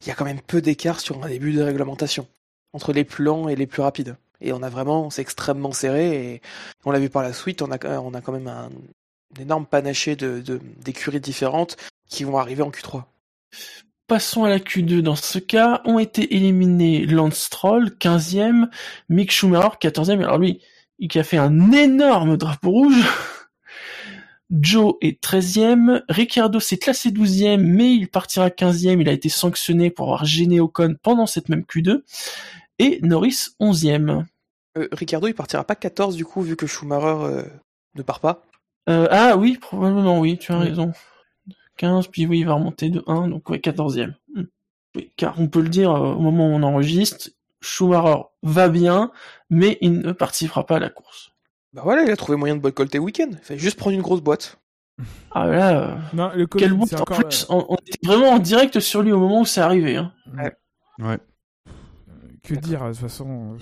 [0.00, 2.26] il y a quand même peu d'écart sur un début de réglementation
[2.72, 4.16] entre les plus lents et les plus rapides.
[4.40, 6.42] Et on a vraiment, c'est extrêmement serré et
[6.84, 8.70] on l'a vu par la suite, on a, a quand même un,
[9.38, 10.42] énorme panaché de,
[10.82, 11.76] d'écuries différentes
[12.08, 13.04] qui vont arriver en Q3.
[14.06, 15.82] Passons à la Q2 dans ce cas.
[15.84, 18.68] Ont été éliminés Lance Stroll, 15e,
[19.08, 20.18] Mick Schumacher, 14e.
[20.18, 20.60] Alors lui,
[21.08, 23.04] qui a fait un énorme drapeau rouge.
[24.50, 29.90] Joe est 13e, Ricciardo s'est classé 12e, mais il partira 15e, il a été sanctionné
[29.90, 32.00] pour avoir gêné Ocon pendant cette même Q2,
[32.80, 34.24] et Norris 11e.
[34.78, 37.42] Euh, Ricciardo il partira pas 14 du coup, vu que Schumacher euh,
[37.94, 38.42] ne part pas
[38.88, 40.92] euh, Ah oui, probablement oui, tu as raison.
[41.76, 44.14] 15, puis oui, il va remonter de 1, donc ouais, 14e.
[44.34, 44.44] Hmm.
[44.96, 49.12] Oui, car on peut le dire, au moment où on enregistre, Schumacher va bien,
[49.50, 51.30] mais il ne participera pas à la course.
[51.72, 53.28] Bah voilà, il a trouvé moyen de boycotter le week-end.
[53.30, 54.58] Il fallait juste prendre une grosse boîte.
[55.32, 58.80] Ah là, euh, non, le quelle boîte en plus, euh, on, était vraiment en direct
[58.80, 59.96] sur lui au moment où c'est arrivé.
[59.96, 60.12] Hein.
[60.36, 60.52] Ouais.
[60.98, 61.18] ouais.
[62.42, 63.54] Que dire, de toute façon.
[63.54, 63.58] Euh,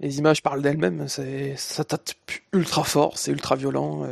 [0.00, 2.10] Les images parlent d'elles-mêmes, ça tape
[2.52, 4.04] ultra fort, c'est ultra violent.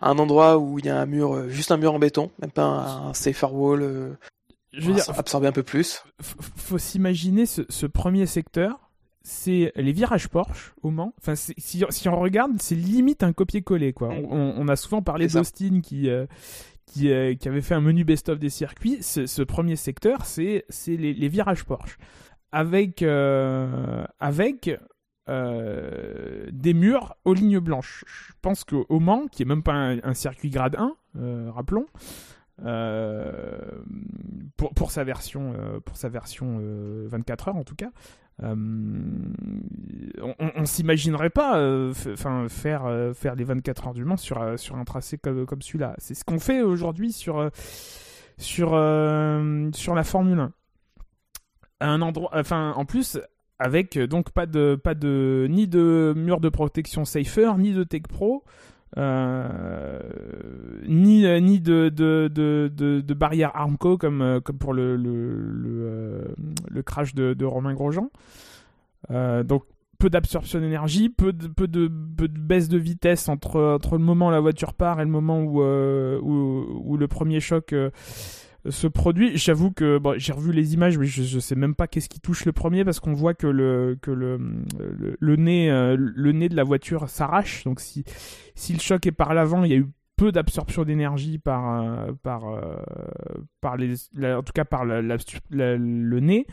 [0.00, 2.50] À un endroit où il y a un mur, juste un mur en béton, même
[2.50, 4.16] pas un, safer wall
[4.72, 6.02] je veux dire, absorber un peu plus.
[6.20, 8.90] Faut s'imaginer ce, ce, premier secteur,
[9.22, 11.14] c'est les virages Porsche au Mans.
[11.18, 14.08] Enfin, si, si, on regarde, c'est limite un copier-coller quoi.
[14.08, 16.26] On, on, a souvent parlé d'Austin qui euh,
[16.86, 19.02] qui, euh, qui, avait fait un menu best-of des circuits.
[19.02, 21.98] Ce, ce premier secteur, c'est c'est les, les, virages Porsche
[22.52, 24.70] avec euh, avec
[25.28, 28.04] des murs aux lignes blanches.
[28.06, 31.86] Je pense qu'au Mans, qui est même pas un, circuit grade 1, rappelons,
[34.56, 35.54] pour, pour, sa version,
[35.86, 36.60] pour sa version
[37.06, 37.90] 24 heures en tout cas,
[38.42, 38.54] euh,
[40.20, 44.58] on, on s'imaginerait pas euh, enfin faire euh, faire les 24 heures du Mans sur
[44.58, 45.94] sur un tracé comme, comme celui-là.
[45.98, 47.50] C'est ce qu'on fait aujourd'hui sur
[48.38, 50.52] sur sur la Formule 1.
[51.82, 53.18] Un endroit enfin en plus
[53.58, 58.02] avec donc pas de pas de ni de mur de protection Safer ni de Tech
[58.08, 58.44] Pro
[58.98, 59.98] euh,
[60.86, 66.34] ni euh, ni de de, de, de, barrière Armco comme euh, comme pour le le,
[66.68, 68.10] le, crash de, Romain Grosjean.
[69.08, 69.64] donc
[69.98, 74.04] peu d'absorption d'énergie, peu de, peu, de, peu de baisse de vitesse entre, entre le
[74.04, 77.72] moment où la voiture part et le moment où, où, où, le premier choc
[78.68, 79.36] ce produit.
[79.36, 82.44] J'avoue que bon, j'ai revu les images, mais je, sais même pas qu'est-ce qui touche
[82.44, 84.38] le premier parce qu'on voit que le que le,
[85.18, 87.64] le, nez euh, le nez de la voiture s'arrache.
[87.64, 88.04] Donc si
[88.54, 92.12] si le choc est par l'avant, il y a eu peu d'absorption d'énergie par euh,
[92.22, 92.76] par euh,
[93.60, 95.02] par les en tout cas par la,
[95.50, 96.46] le nez.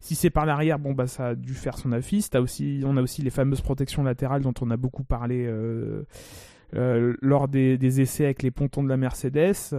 [0.00, 2.26] Si c'est par l'arrière, bon bah ça a dû faire son affiche.
[2.84, 5.50] On a aussi les fameuses protections latérales dont on a beaucoup parlé.
[6.72, 9.72] lors des, des, essais avec les pontons de la Mercedes,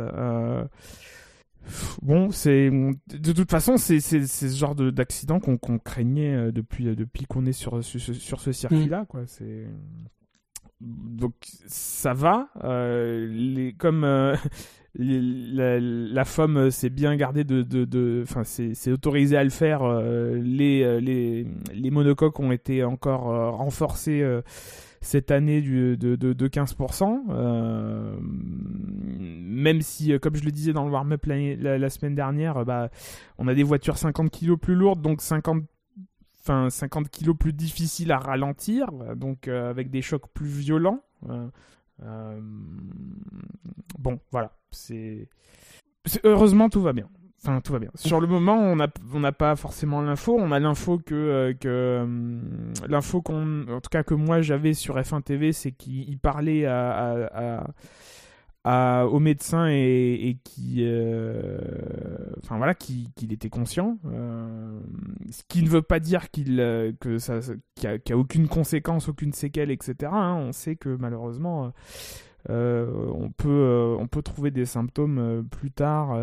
[2.02, 7.26] Bon, c'est de toute façon c'est ce genre d'accident qu'on craignait euh, depuis euh, depuis
[7.26, 9.06] qu'on est sur, sur, ce circuit-là mm.
[9.08, 9.22] quoi.
[9.26, 9.66] C'est
[10.82, 11.34] donc
[11.68, 12.50] ça va.
[12.64, 14.02] Euh, les, comme
[14.96, 19.84] la, la FOM s'est bien gardée de, de, enfin c'est autorisé à le faire.
[20.02, 24.24] les, les les monocoques ont été encore renforcés
[25.06, 27.26] cette année du, de, de, de 15%.
[27.30, 32.58] Euh, même si, euh, comme je le disais dans le warm-up la, la, semaine dernière,
[32.58, 32.90] euh, bah,
[33.38, 35.64] on a des voitures 50 kg plus lourdes, donc 50
[36.42, 41.04] enfin 50 kg plus difficiles à ralentir, donc avec des chocs plus violents.
[43.98, 45.28] bon, voilà, c'est
[46.24, 47.10] heureusement tout va bien.
[47.44, 47.92] Enfin, tout va bien.
[47.96, 50.36] Sur le moment, on n'a on pas forcément l'info.
[50.40, 52.40] On a l'info que, euh, que euh,
[52.88, 57.64] l'info qu'on, en tout cas que moi j'avais sur F1 TV, c'est qu'il parlait à,
[58.64, 61.60] à, au médecin et, et qui, euh,
[62.44, 64.00] enfin voilà, qu'il était conscient.
[64.04, 66.56] ce qui ne veut pas dire qu'il
[67.00, 67.42] que ça,
[67.76, 70.12] qu'il n'y a, aucune conséquence, aucune séquelle, etc.
[70.12, 70.36] Hein.
[70.48, 71.74] On sait que malheureusement
[72.50, 76.18] euh, on, peut, euh, on peut trouver des symptômes euh, plus tard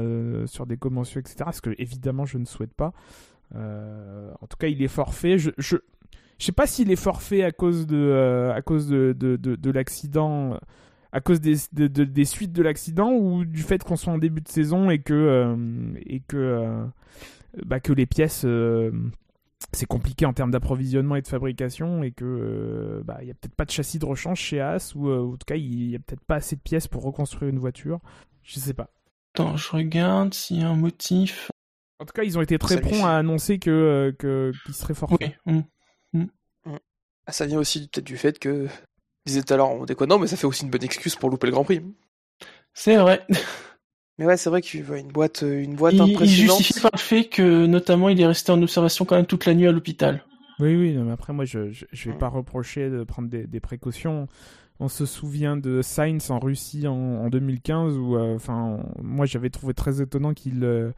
[0.46, 1.50] sur des commotions, etc.
[1.52, 2.92] Ce que évidemment je ne souhaite pas.
[3.54, 5.38] en tout cas, il est forfait.
[5.38, 5.76] Je, je,
[6.38, 10.58] je sais pas s'il est forfait à cause de, à cause de, de, de, l'accident,
[11.12, 14.48] à cause des, des suites de l'accident ou du fait qu'on soit en début de
[14.48, 15.56] saison et que,
[16.06, 16.85] et que,
[17.66, 18.46] bah, que les pièces
[19.72, 23.35] c'est compliqué en termes d'approvisionnement et de fabrication et que euh, bah, il y a
[23.35, 25.96] peut-être pas de châssis de rechange chez As ou euh, en tout cas il y
[25.96, 28.01] a peut-être pas assez de pièces pour reconstruire une voiture.
[28.42, 28.90] Je sais pas.
[29.35, 31.51] Attends, je regarde s'il y a un motif.
[31.98, 34.94] En tout cas, ils ont été très prompts à annoncer que euh, que qu'ils seraient
[34.94, 35.16] forts.
[35.20, 35.33] Oui.
[35.46, 35.61] Mmh.
[36.14, 36.77] Mmh.
[37.27, 38.66] Ah, ça vient aussi peut-être du fait que
[39.27, 41.53] ils étaient alors en déconnant, mais ça fait aussi une bonne excuse pour louper le
[41.53, 41.83] Grand Prix.
[42.75, 43.25] C'est vrai.
[44.18, 46.29] Mais ouais, c'est vrai qu'il voit une boîte, euh, une boîte il, impressionnante.
[46.29, 49.46] Il justifie par le fait que, notamment, il est resté en observation quand même toute
[49.46, 50.25] la nuit à l'hôpital.
[50.61, 54.29] Oui, oui, mais après, moi, je, je, vais pas reprocher de prendre des, des, précautions.
[54.81, 59.51] On se souvient de Sainz en Russie en, en 2015 où, euh, enfin, moi, j'avais
[59.51, 60.92] trouvé très étonnant qu'il euh,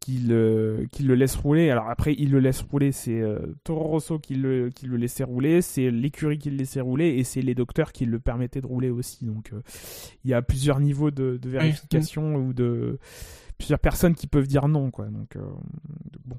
[0.00, 1.70] qu'il euh, le laisse rouler.
[1.70, 5.24] Alors après, il le laisse rouler, c'est euh, Toro Rosso qui le, qui le laissait
[5.24, 8.66] rouler, c'est l'écurie qui le laissait rouler, et c'est les docteurs qui le permettaient de
[8.66, 9.24] rouler aussi.
[9.24, 9.60] Donc euh,
[10.24, 12.98] il y a plusieurs niveaux de, vérification ou de
[13.56, 14.90] plusieurs personnes qui peuvent dire non.
[14.90, 15.06] Quoi.
[15.06, 15.36] Donc,
[16.24, 16.36] bon.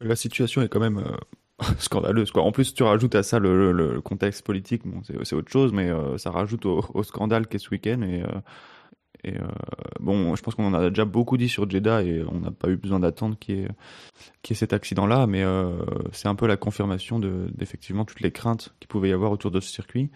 [0.00, 1.04] La situation est quand même
[1.78, 2.30] scandaleuse.
[2.30, 2.42] Quoi.
[2.42, 6.30] En plus, tu rajoutes à ça le, contexte politique, bon, c'est autre chose, mais ça
[6.30, 8.02] rajoute au, au scandale qu'est ce week-end.
[8.02, 8.22] Et
[9.24, 9.46] et euh,
[10.00, 12.68] bon, je pense qu'on en a déjà beaucoup dit sur Jeddah et on n'a pas
[12.68, 15.76] eu besoin d'attendre qu'il y, ait cet accident-là, mais euh,
[16.10, 19.60] c'est un peu la confirmation d'effectivement toutes les craintes qu'il pouvait y avoir autour de
[19.60, 20.10] ce circuit.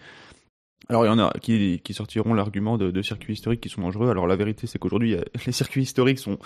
[0.89, 4.09] Alors il y en a qui, sortiront l'argument de, circuits historiques qui sont dangereux.
[4.09, 5.15] Alors la vérité c'est qu'aujourd'hui
[5.45, 6.37] les circuits historiques sont,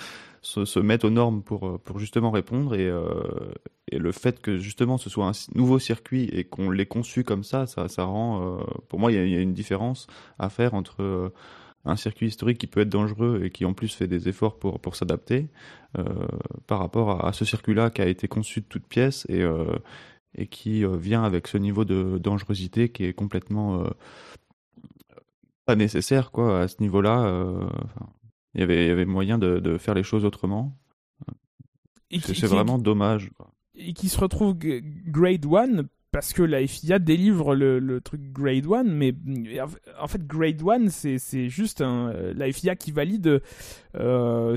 [0.42, 3.06] se, mettent aux normes pour, pour justement répondre et, euh,
[3.92, 7.44] et le fait que justement ce soit un nouveau circuit et qu'on l'ait conçu comme
[7.44, 10.08] ça, ça, ça rend, pour moi y, il y, a, une différence
[10.40, 11.32] à faire entre
[11.86, 14.80] un circuit historique qui peut être dangereux et qui en plus fait des efforts pour,
[14.80, 15.50] pour s'adapter
[15.98, 16.04] euh,
[16.68, 19.76] par rapport à, ce circuit-là qui a été conçu de toutes pièces et, euh,
[20.36, 23.84] et qui euh, vient avec ce niveau de dangerosité qui est complètement
[25.66, 27.44] pas nécessaire quoi à ce niveau-là.
[28.54, 30.78] il y avait, y avait moyen de, de faire les choses autrement.
[32.12, 33.32] C'est vraiment dommage.
[33.76, 38.84] Et qui se retrouve grade 1 parce que la FIA délivre le, truc Grade 1,
[38.84, 39.14] mais
[40.00, 43.42] en fait Grade 1 c'est juste un, la FIA qui valide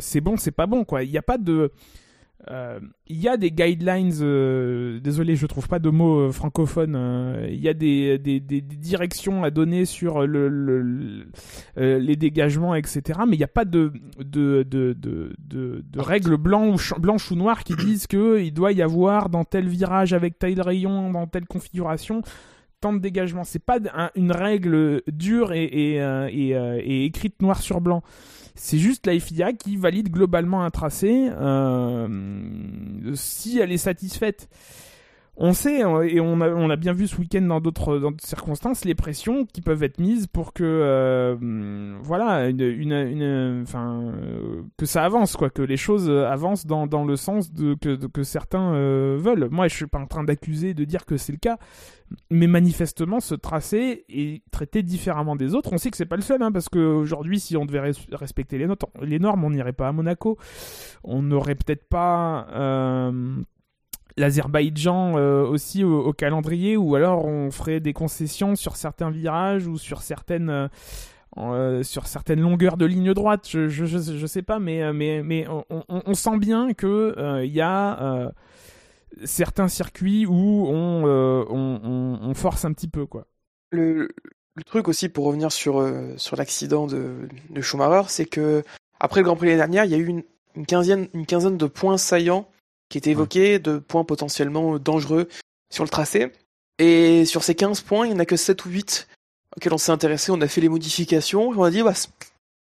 [0.00, 1.04] c'est bon, c'est pas bon quoi.
[1.04, 1.68] Il n'y a pas de euh,
[2.50, 7.46] il y a des guidelines, euh, désolé, je trouve pas de mots euh, francophones.
[7.48, 11.26] Il y a des, des, des, directions à donner sur le, le,
[11.76, 13.20] les dégagements, etc.
[13.26, 17.36] Mais il n'y a pas de, de, de, de, de, règles blanches ou, blanches ou
[17.36, 21.46] noires qui disent qu'il doit y avoir dans tel virage avec tel rayon, dans telle
[21.46, 22.22] configuration,
[22.80, 23.44] tant de dégagement.
[23.44, 23.78] C'est pas
[24.16, 28.02] une règle dure et, et, et, et écrite noir sur blanc.
[28.56, 34.48] C'est juste la FIA qui valide globalement un tracé euh, si elle est satisfaite.
[35.36, 39.46] On sait, hein, et on a, bien vu ce week-end dans d'autres circonstances, les pressions
[39.46, 45.50] qui peuvent être mises pour que, euh, voilà, une, une, euh, que ça avance, quoi,
[45.50, 49.48] que les choses avancent dans, dans le sens de, que, que certains euh, veulent.
[49.50, 51.58] Moi, je suis pas en train d'accuser, de dire que c'est le cas,
[52.30, 55.72] mais manifestement, ce tracé est traité différemment des autres.
[55.72, 58.68] On sait que c'est pas le seul, hein, parce qu'aujourd'hui, si on devait respecter les,
[59.02, 60.38] les normes, on n'irait pas à Monaco.
[61.02, 62.46] On n'aurait peut-être pas
[64.16, 69.78] l'Azerbaïdjan euh, aussi au, calendrier ou alors on ferait des concessions sur certains virages ou
[69.78, 70.68] sur certaines euh,
[71.36, 75.46] euh, sur certaines longueurs de ligne droite je, je, je, sais pas mais mais mais
[75.48, 78.30] on, sent bien que il y a
[79.24, 83.26] certains circuits où on, on, on, force un petit peu quoi.
[83.72, 84.08] Le,
[84.54, 85.84] le truc aussi pour revenir sur
[86.16, 88.62] sur l'accident de, de Schumacher c'est que
[89.00, 90.22] après le Grand Prix l'année dernière il y a eu une,
[90.54, 92.48] une quinzaine une quinzaine de points saillants
[92.88, 95.28] qui était évoqué, de points potentiellement dangereux
[95.70, 96.32] sur le tracé.
[96.78, 99.08] Et sur ces 15 points, il n'y en a que 7 ou 8
[99.56, 101.94] auxquels on s'est intéressé, on a fait les modifications, on a dit, bah,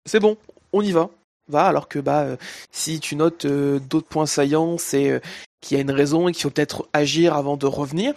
[0.06, 0.38] c'est bon,
[0.74, 1.10] on y va.
[1.48, 2.38] Va, alors que bah, euh,
[2.72, 5.20] si tu notes euh, d'autres points saillants, c'est euh,
[5.62, 8.14] qu'il y a une raison et qu'il faut peut-être agir avant de revenir.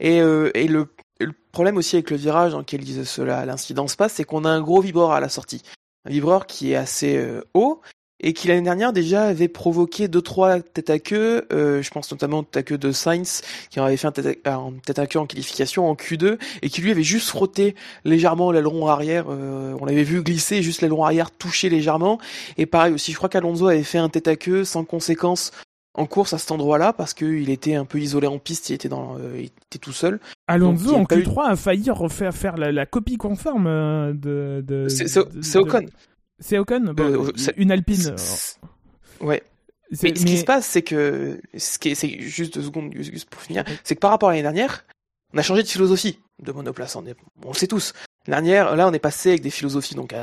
[0.00, 0.88] Et, et le,
[1.20, 4.50] le, problème aussi avec le virage dans lequel cela, l'incident se passe, c'est qu'on a
[4.50, 5.62] un gros vibreur à la sortie.
[6.04, 7.80] Un vibreur qui est assez haut
[8.22, 11.46] et qui l'année dernière déjà avait provoqué deux trois têtes à queue.
[11.52, 14.98] Euh, je pense notamment au tête à queue de Sainz qui avait fait un tête,
[14.98, 19.26] à, queue en qualification en Q2 et qui lui avait juste frotté légèrement l'aileron arrière.
[19.28, 22.18] Euh, on l'avait vu glisser juste l'aileron arrière toucher légèrement.
[22.58, 25.50] Et pareil aussi, je crois qu'Alonso avait fait un tête à queue sans conséquence
[25.94, 28.88] en course à cet endroit-là parce qu'il était un peu isolé en piste, il était
[28.88, 30.20] dans, euh, il était tout seul.
[30.46, 33.66] Alonso en Q3 a failli refaire faire la, copie conforme
[34.14, 34.64] de.
[34.66, 35.86] de c'est Ocon.
[36.42, 38.08] C'est Ocon euh, Une Alpine.
[38.08, 39.24] Euh.
[39.24, 39.42] Ouais.
[40.02, 43.28] Mais, ce qui se passe, c'est que ce qui est, c'est juste deux secondes, juste
[43.28, 44.84] pour finir, c'est que par rapport à l'année dernière,
[45.34, 46.96] on a changé de philosophie de monoplace.
[46.96, 47.04] On,
[47.44, 47.92] on le sait tous.
[48.26, 50.14] L'année dernière, là, on est passé avec des philosophies donc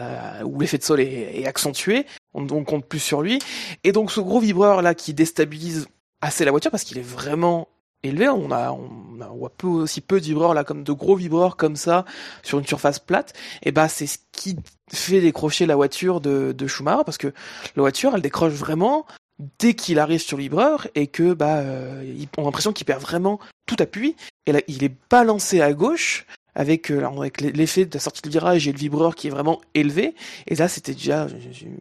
[0.43, 3.39] où l'effet de sol est, accentué, on, on compte plus sur lui,
[3.83, 5.87] et donc ce gros vibreur là qui déstabilise
[6.21, 7.67] assez la voiture parce qu'il est vraiment
[8.03, 8.29] élevé.
[8.29, 11.57] On a, on, a, voit peu, aussi peu de vibreurs là, comme de gros vibreurs
[11.57, 12.05] comme ça
[12.43, 13.33] sur une surface plate.
[13.63, 14.57] Et bah c'est ce qui
[14.91, 17.27] fait décrocher la voiture de, de Schumacher parce que
[17.75, 19.05] la voiture elle décroche vraiment
[19.59, 23.01] dès qu'il arrive sur le vibreur et que bah euh, on a l'impression qu'il perd
[23.01, 24.15] vraiment tout appui.
[24.45, 26.25] Et là il est balancé à gauche
[26.55, 29.61] avec, euh, avec l'effet de la sortie de virage et le vibreur qui est vraiment
[29.73, 30.15] élevé.
[30.47, 31.27] Et là c'était déjà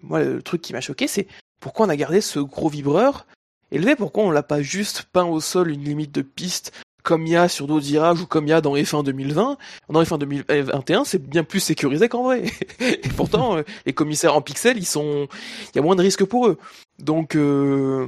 [0.02, 1.26] moi le truc qui m'a choqué c'est
[1.60, 3.26] pourquoi on a gardé ce gros vibreur
[3.70, 6.72] élevé, pourquoi on l'a pas juste peint au sol une limite de piste
[7.08, 9.56] comme il y a sur d'autres virages ou comme il y a dans F1 2020,
[9.88, 12.44] dans F1 2021, c'est bien plus sécurisé qu'en vrai.
[12.80, 15.26] Et pourtant, euh, les commissaires en pixels, ils sont,
[15.72, 16.58] il y a moins de risques pour eux.
[16.98, 18.06] Donc, euh...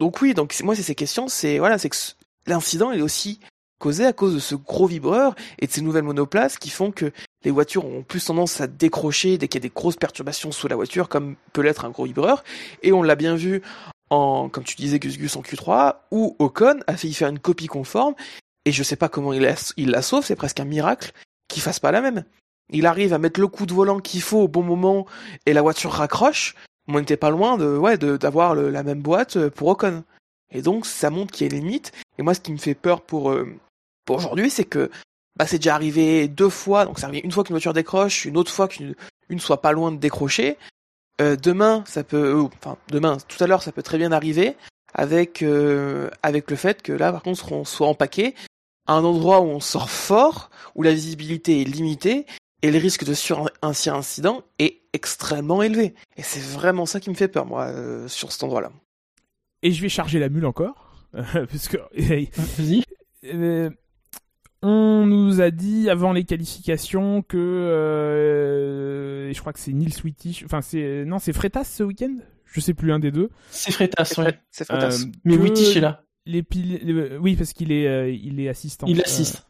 [0.00, 1.96] donc oui, donc moi c'est ces questions, c'est voilà, c'est que
[2.46, 3.38] l'incident est aussi
[3.78, 7.12] causé à cause de ce gros vibreur et de ces nouvelles monoplaces qui font que
[7.44, 10.68] les voitures ont plus tendance à décrocher dès qu'il y a des grosses perturbations sous
[10.68, 12.44] la voiture, comme peut l'être un gros vibreur.
[12.82, 13.60] Et on l'a bien vu
[14.12, 17.66] comme tu disais, Gus Gus en Q3, où Ocon a fait y faire une copie
[17.66, 18.14] conforme,
[18.64, 21.12] et je sais pas comment il la, sauve, c'est presque un miracle
[21.48, 22.24] qu'il fasse pas la même.
[22.70, 25.06] Il arrive à mettre le coup de volant qu'il faut au bon moment,
[25.46, 26.54] et la voiture raccroche.
[26.88, 30.02] On n'était pas loin de, ouais, d'avoir la même boîte euh, pour Ocon.
[30.50, 31.92] Et donc, ça montre qu'il y a une limite.
[32.18, 33.48] Et moi, ce qui me fait peur pour, euh,
[34.04, 34.90] pour aujourd'hui, c'est que,
[35.36, 38.36] bah, c'est déjà arrivé deux fois, donc c'est arrivé une fois qu'une voiture décroche, une
[38.36, 38.94] autre fois qu'une
[39.28, 40.58] une soit pas loin de décrocher.
[41.22, 44.56] Euh, demain, ça peut, euh, enfin demain, tout à l'heure, ça peut très bien arriver
[44.92, 48.34] avec euh, avec le fait que là, par contre, on soit empaqué
[48.88, 52.26] à un endroit où on sort fort, où la visibilité est limitée
[52.62, 55.94] et le risque de sur un incident est extrêmement élevé.
[56.16, 57.72] Et c'est vraiment ça qui me fait peur, moi,
[58.08, 58.72] sur cet endroit-là.
[59.62, 62.82] Et je vais charger la mule encore, parce que vas-y.
[64.62, 70.44] On nous a dit avant les qualifications que euh, je crois que c'est Nils Wittich,
[70.44, 73.30] enfin c'est non c'est Freitas ce week-end, je sais plus un des deux.
[73.50, 74.04] C'est Freitas,
[74.50, 75.02] C'est Freitas.
[75.02, 76.04] Euh, Mais Wittich est là.
[76.26, 76.44] Les,
[77.20, 78.86] oui parce qu'il est euh, il est assistant.
[78.86, 79.44] Il assiste.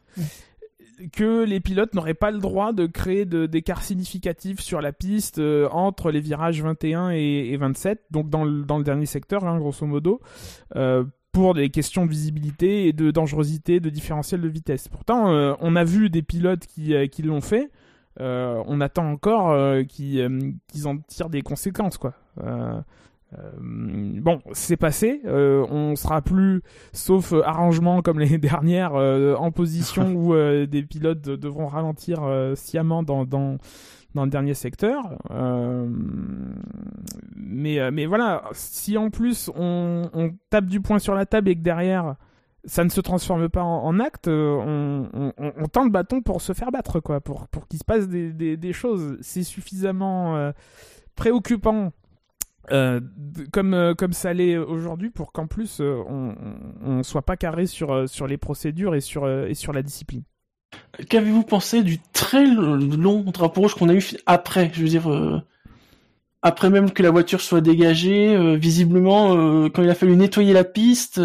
[1.11, 5.67] que les pilotes n'auraient pas le droit de créer d'écarts significatifs sur la piste euh,
[5.69, 9.85] entre les virages 21 et, 27, donc dans le, dans le dernier secteur, hein, grosso
[9.85, 10.21] modo,
[10.75, 11.03] euh,
[11.33, 14.87] pour des questions de visibilité et de dangerosité de différentiel de vitesse.
[14.87, 17.69] Pourtant, euh, on a vu des pilotes qui, qui l'ont fait.
[18.19, 22.13] on attend encore qu'ils en tirent des conséquences, quoi.
[23.39, 25.21] Euh, bon, c'est passé.
[25.25, 26.61] Euh, on sera plus,
[26.91, 32.21] sauf euh, arrangement comme l'année dernière, en position où des pilotes devront ralentir
[32.55, 33.57] sciemment dans, dans,
[34.15, 35.17] dans le dernier secteur.
[37.35, 41.61] mais, mais voilà, si en plus on, tape du poing sur la table et que
[41.61, 42.15] derrière
[42.65, 46.53] ça ne se transforme pas en, acte, on, on, on, tend le bâton pour se
[46.53, 49.17] faire battre, quoi, pour, pour qu'il se passe des, des, choses.
[49.19, 50.53] C'est suffisamment
[51.15, 51.91] préoccupant
[52.71, 53.01] euh,
[53.51, 56.33] comme euh, comme ça l'est aujourd'hui pour qu'en plus euh, on,
[56.81, 60.23] on, soit pas carré sur sur les procédures et sur et sur la discipline.
[61.09, 65.43] Qu'avez-vous pensé du très long drapeau rouge qu'on a eu après Je veux dire
[66.41, 71.19] après même que la voiture soit dégagée, visiblement quand il a fallu nettoyer la piste,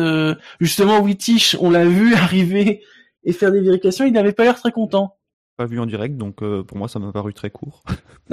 [0.60, 2.82] justement Wittich, on l'a vu arriver
[3.24, 5.16] et faire des vérifications, il n'avait pas l'air très content.
[5.56, 7.82] Pas vu en direct, donc pour moi ça m'a paru très court.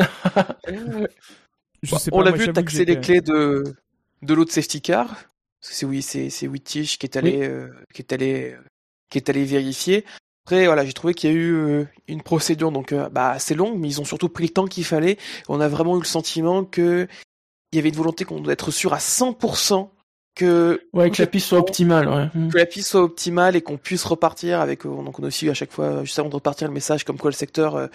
[2.12, 3.64] On l'a vu taxer les clés de,
[4.22, 5.26] de l'autre safety car.
[5.62, 8.56] C'est oui, c'est c'est Wittich qui est allé euh, qui est allé
[9.10, 10.06] qui est allé vérifier.
[10.46, 13.56] Après voilà, j'ai trouvé qu'il y a eu euh, une procédure donc euh, bah assez
[13.56, 15.18] longue, mais ils ont surtout pris le temps qu'il fallait.
[15.50, 17.08] On a vraiment eu le sentiment que
[17.72, 19.90] il y avait une volonté qu'on doit être sûr à 100%
[20.36, 22.30] que ouais, que la piste soit optimale, ouais.
[22.34, 22.50] Mm.
[22.50, 25.54] que la piste soit optimale et qu'on puisse repartir avec donc on a aussi à
[25.54, 27.90] chaque fois juste avant de repartir le message comme quoi le secteur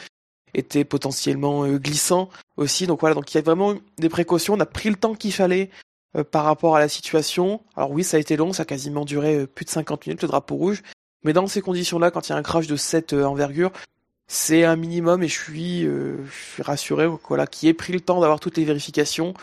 [0.55, 2.87] était potentiellement euh, glissant aussi.
[2.87, 4.55] Donc voilà, donc il y a vraiment des précautions.
[4.55, 5.71] On a pris le temps qu'il fallait
[6.17, 7.61] euh, par rapport à la situation.
[7.77, 10.23] Alors oui, ça a été long, ça a quasiment duré euh, plus de 50 minutes
[10.23, 10.83] le drapeau rouge.
[11.23, 13.73] Mais dans ces conditions-là, quand il y a un crash de cette envergure,
[14.27, 18.21] c'est un minimum et je suis, je suis rassuré voilà, qui ait pris le temps
[18.21, 19.35] d'avoir toutes les vérifications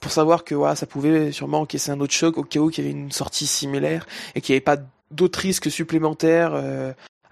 [0.00, 2.78] pour savoir que voilà, ça pouvait sûrement encaisser un autre choc au cas où il
[2.78, 4.78] y avait une sortie similaire et qu'il n'y avait pas
[5.10, 6.54] d'autres risques supplémentaires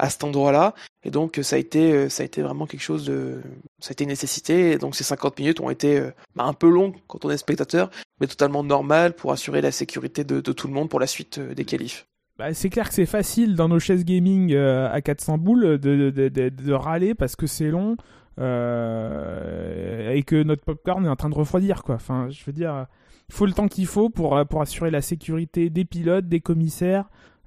[0.02, 0.74] à cet endroit-là.
[1.04, 3.40] Et donc ça a été euh, ça a été vraiment quelque chose de
[3.78, 4.72] ça a été une nécessité.
[4.72, 7.36] Et donc ces 50 minutes ont été euh, bah, un peu longues quand on est
[7.38, 7.88] spectateur,
[8.20, 11.54] mais totalement normal pour assurer la sécurité de, tout le monde pour la suite euh,
[11.54, 12.06] des qualifs.
[12.42, 16.28] Bah, c'est clair que c'est facile dans nos chaises gaming à 400 boules de, de,
[16.28, 17.96] de, râler parce que c'est long
[18.36, 21.94] et que notre popcorn est en train de refroidir quoi.
[21.94, 22.86] Enfin, je veux dire,
[23.28, 27.04] il faut le temps qu'il faut pour, pour assurer la sécurité des pilotes, des commissaires,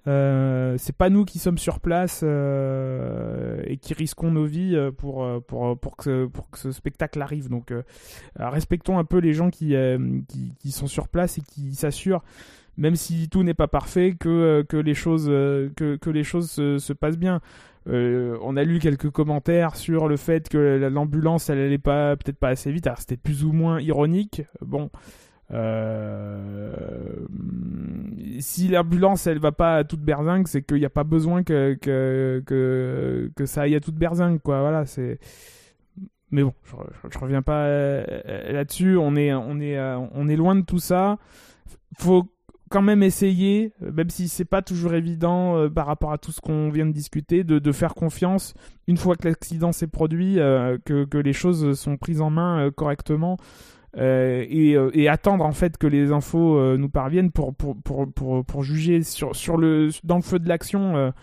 [0.07, 4.91] euh, c'est pas nous qui sommes sur place euh, et qui risquons nos vies euh,
[4.91, 7.49] pour, pour, pour, que, pour que ce spectacle arrive.
[7.49, 7.73] Donc
[8.35, 9.75] respectons un peu les gens qui,
[10.59, 12.23] qui, sont sur place et qui s'assurent,
[12.77, 16.77] même si tout n'est pas parfait, que, que les choses, que, que les choses se,
[16.77, 17.41] se passent bien.
[17.87, 22.49] on a lu quelques commentaires sur le fait que l'ambulance elle allait pas peut-être pas
[22.49, 24.89] assez vite c'était plus ou moins ironique bon
[25.51, 26.73] euh,
[28.39, 31.77] si l'ambulance elle va pas à toute berzingue, c'est qu'il n'y a pas besoin que,
[31.79, 34.61] que, que, que, ça aille à toute berzingue, quoi.
[34.61, 35.19] Voilà, c'est.
[36.31, 36.75] Mais bon, je,
[37.11, 38.97] je, reviens pas euh, là-dessus.
[38.97, 41.19] On est, on, est, euh, on est loin de tout ça.
[41.97, 42.25] Faut
[42.69, 46.69] quand même essayer, même si c'est pas toujours évident par rapport à tout ce qu'on
[46.69, 48.53] vient de discuter, de, faire confiance
[48.87, 53.37] une fois que l'accident s'est produit, que, que, les choses sont prises en main correctement.
[53.97, 57.53] Euh, et, euh, attendre en fait que les infos euh, nous parviennent pour,
[58.61, 61.13] juger sur, le, dans le feu de l'action.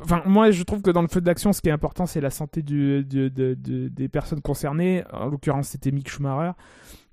[0.00, 2.20] Enfin, moi, je trouve que dans le feu de l'action, ce qui est important, c'est
[2.20, 5.04] la santé des personnes concernées.
[5.12, 6.52] En l'occurrence, c'était Mick Schumacher.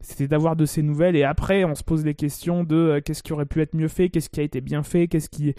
[0.01, 1.15] C'était d'avoir de ces nouvelles.
[1.15, 4.09] Et après, on se pose les questions de qu'est-ce qui aurait pu être mieux fait,
[4.09, 5.53] qu'est-ce qui a été bien fait, qu'est-ce qui,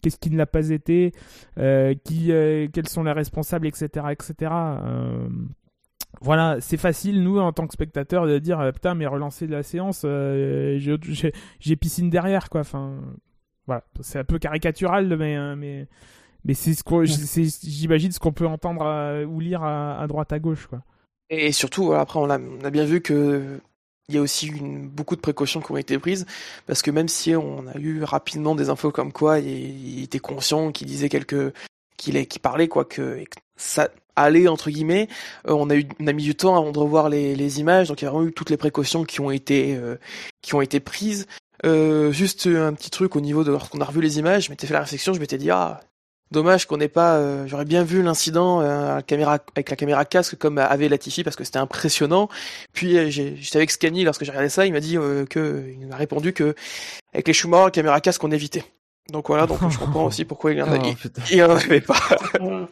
[0.00, 1.12] qu'est-ce qui ne l'a pas été,
[1.56, 2.32] qui,
[2.72, 4.50] quels sont les responsables, etc., etc
[6.20, 9.52] voilà, c'est facile, nous, en tant que spectateurs, de dire euh, putain, mais relancer de
[9.52, 12.60] la séance, euh, j'ai piscine derrière, quoi.
[12.60, 13.00] Enfin,
[13.66, 15.88] voilà, c'est un peu caricatural, mais, euh, mais,
[16.44, 20.66] mais c'est ce qu'on, j'imagine, ce qu'on peut entendre ou lire à, droite, à gauche,
[20.66, 20.82] quoi.
[21.30, 23.58] Et surtout, après, on a, on a bien vu que
[24.08, 26.26] il y a aussi beaucoup de précautions qui ont été prises
[26.66, 30.72] parce que même si on a eu rapidement des infos comme quoi il, était conscient,
[30.72, 31.54] qu'il disait quelques,
[31.96, 33.24] qu'il qui parlait quoi que
[33.56, 35.08] ça aller entre guillemets.
[35.48, 37.88] Euh, on a eu, on a mis du temps avant de revoir les, les images,
[37.88, 39.96] donc il y a vraiment eu toutes les précautions qui ont été, euh,
[40.42, 41.26] qui ont été prises.
[41.64, 44.66] Euh, juste un petit truc au niveau de lorsqu'on a revu les images, je m'étais
[44.66, 45.80] fait la réflexion, je m'étais dit ah
[46.32, 50.58] dommage qu'on n'ait pas, j'aurais bien vu l'incident la caméra avec la caméra casque comme
[50.58, 52.28] avait Latifi parce que c'était impressionnant.
[52.72, 54.96] Puis j'étais avec Scani lorsque j'ai regardé ça, il m'a dit
[55.30, 56.54] que il m'a répondu que
[57.12, 58.64] avec les Schumacher, la caméra casque on évitait.
[59.10, 61.96] Donc voilà, donc je comprends aussi pourquoi il en, oh, avait pas.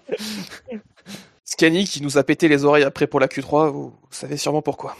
[1.45, 4.97] Scanny qui nous a pété les oreilles après pour la Q3, vous savez sûrement pourquoi.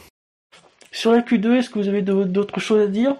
[0.91, 3.15] Sur la Q2, est-ce que vous avez d'autres choses à dire?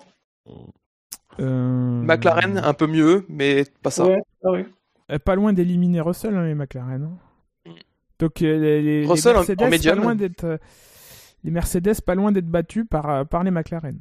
[1.40, 2.02] Euh...
[2.02, 4.06] McLaren, un peu mieux, mais pas ça.
[4.44, 4.64] Ah euh,
[5.20, 7.04] pas loin d'éliminer Russell, hein, les McLaren.
[7.04, 7.74] Hein.
[8.20, 10.58] Donc euh, les, Russell Mercedes, en, Pas loin d'être, euh,
[11.44, 14.00] les Mercedes pas loin d'être battus par, par les McLaren.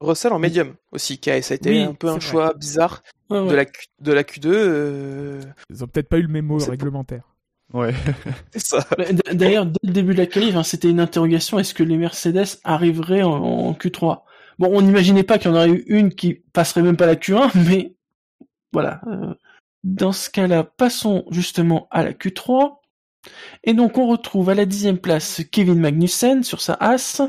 [0.00, 3.54] Russell en médium aussi, qui a, ça a été un peu un choix bizarre de
[3.54, 3.64] la
[4.00, 5.40] de la Q2.
[5.70, 7.32] Ils ont peut-être pas eu le mémo réglementaire.
[7.72, 7.94] Ouais.
[8.56, 8.86] ça.
[9.32, 12.58] D'ailleurs, dès le début de la qualif, hein, c'était une interrogation est-ce que les Mercedes
[12.64, 14.20] arriveraient en, Q3
[14.58, 17.14] Bon, on n'imaginait pas qu'il y en aurait eu une qui passerait même pas la
[17.14, 17.94] Q1, mais
[18.72, 19.00] voilà.
[19.06, 19.34] Euh,
[19.84, 22.78] dans ce cas-là, passons justement à la Q3.
[23.64, 27.22] Et donc on retrouve à la dixième place Kevin Magnussen sur sa As,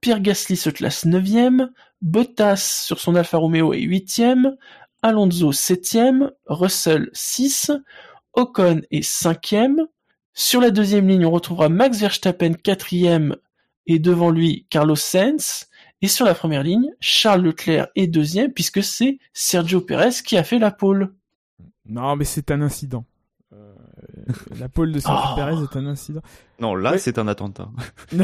[0.00, 4.56] Pierre Gasly se classe neuvième, Bottas sur son Alfa Romeo est huitième,
[5.02, 7.72] Alonso septième, Russell 6,
[8.34, 9.86] Ocon est cinquième.
[10.32, 13.36] Sur la deuxième ligne, on retrouvera Max Verstappen quatrième
[13.86, 15.68] et devant lui Carlos Sainz.
[16.00, 20.44] Et sur la première ligne, Charles Leclerc est deuxième puisque c'est Sergio Perez qui a
[20.44, 21.12] fait la pole.
[21.92, 23.04] Non, mais c'est un incident.
[23.52, 23.74] Euh,
[24.58, 25.36] la pole de Sergio oh.
[25.36, 26.22] Perez est un incident.
[26.58, 27.68] Non, là, c'est un attentat.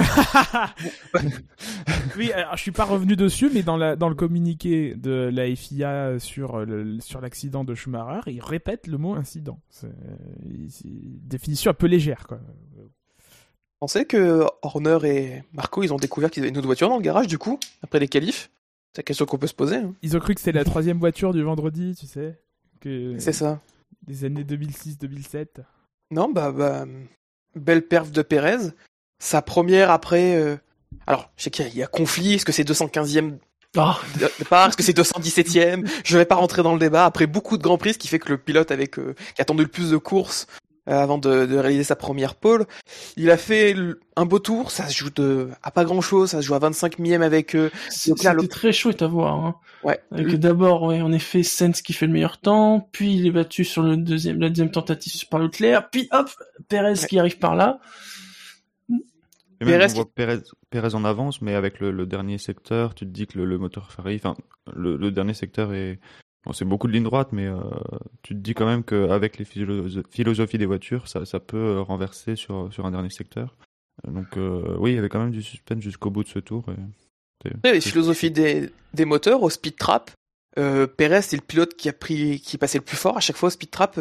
[2.17, 5.55] oui, alors, je suis pas revenu dessus, mais dans, la, dans le communiqué de la
[5.55, 6.65] FIA sur,
[7.01, 9.61] sur l'accident de Schumacher, il répète le mot incident.
[9.69, 9.89] C'est
[10.85, 12.41] une définition un peu légère, quoi.
[12.77, 12.89] Vous
[13.81, 17.03] pensez que Horner et Marco, ils ont découvert qu'ils avaient une autre voiture dans le
[17.03, 18.51] garage, du coup, après les qualifs?
[18.93, 19.77] C'est la question qu'on peut se poser.
[19.77, 19.95] Hein.
[20.03, 22.41] Ils ont cru que c'était la troisième voiture du vendredi, tu sais.
[22.83, 23.61] C'est ça.
[24.07, 25.47] Des années 2006-2007.
[26.11, 26.87] Non, bah, bah,
[27.55, 28.71] belle perf de Pérez.
[29.19, 30.37] Sa première après.
[30.37, 30.57] Euh,
[31.07, 32.35] alors, je sais qu'il y, a conflit.
[32.35, 33.39] Est-ce que c'est 215e
[33.77, 33.93] oh.
[34.39, 37.05] départ Est-ce que c'est 217e Je vais pas rentrer dans le débat.
[37.05, 39.43] Après beaucoup de grands prix, ce qui fait que le pilote avec euh, qui a
[39.43, 42.67] attendu le plus de courses euh, avant de, de, réaliser sa première pole,
[43.17, 43.75] il a fait
[44.17, 44.71] un beau tour.
[44.71, 46.31] Ça se joue de, à pas grand chose.
[46.31, 47.55] Ça se joue à 25 millième avec.
[47.55, 49.35] Euh, C'était très chouette à voir.
[49.35, 49.55] Hein.
[49.85, 50.01] Ouais.
[50.11, 53.65] Avec d'abord, ouais, en effet, Sens qui fait le meilleur temps, puis il est battu
[53.65, 56.29] sur le deuxième, la deuxième tentative par Leclerc, puis hop,
[56.69, 57.79] Perez qui arrive par là.
[59.61, 63.39] Perez, on voit Perez, en avance, mais avec le, dernier secteur, tu te dis que
[63.39, 64.37] le, moteur Ferrari, enfin,
[64.75, 65.99] le, dernier secteur est,
[66.49, 67.61] bon, c'est beaucoup de lignes droites, mais euh,
[68.23, 72.35] tu te dis quand même qu'avec les philosophies des voitures, ça, ça peut euh, renverser
[72.35, 73.55] sur, sur un dernier secteur.
[74.07, 76.65] Donc euh, oui, il y avait quand même du suspense jusqu'au bout de ce tour.
[77.65, 80.11] Et les philosophies des, des moteurs au speed trap.
[80.59, 83.37] Euh, Perez c'est le pilote qui a pris qui passait le plus fort à chaque
[83.37, 84.01] fois au speed trap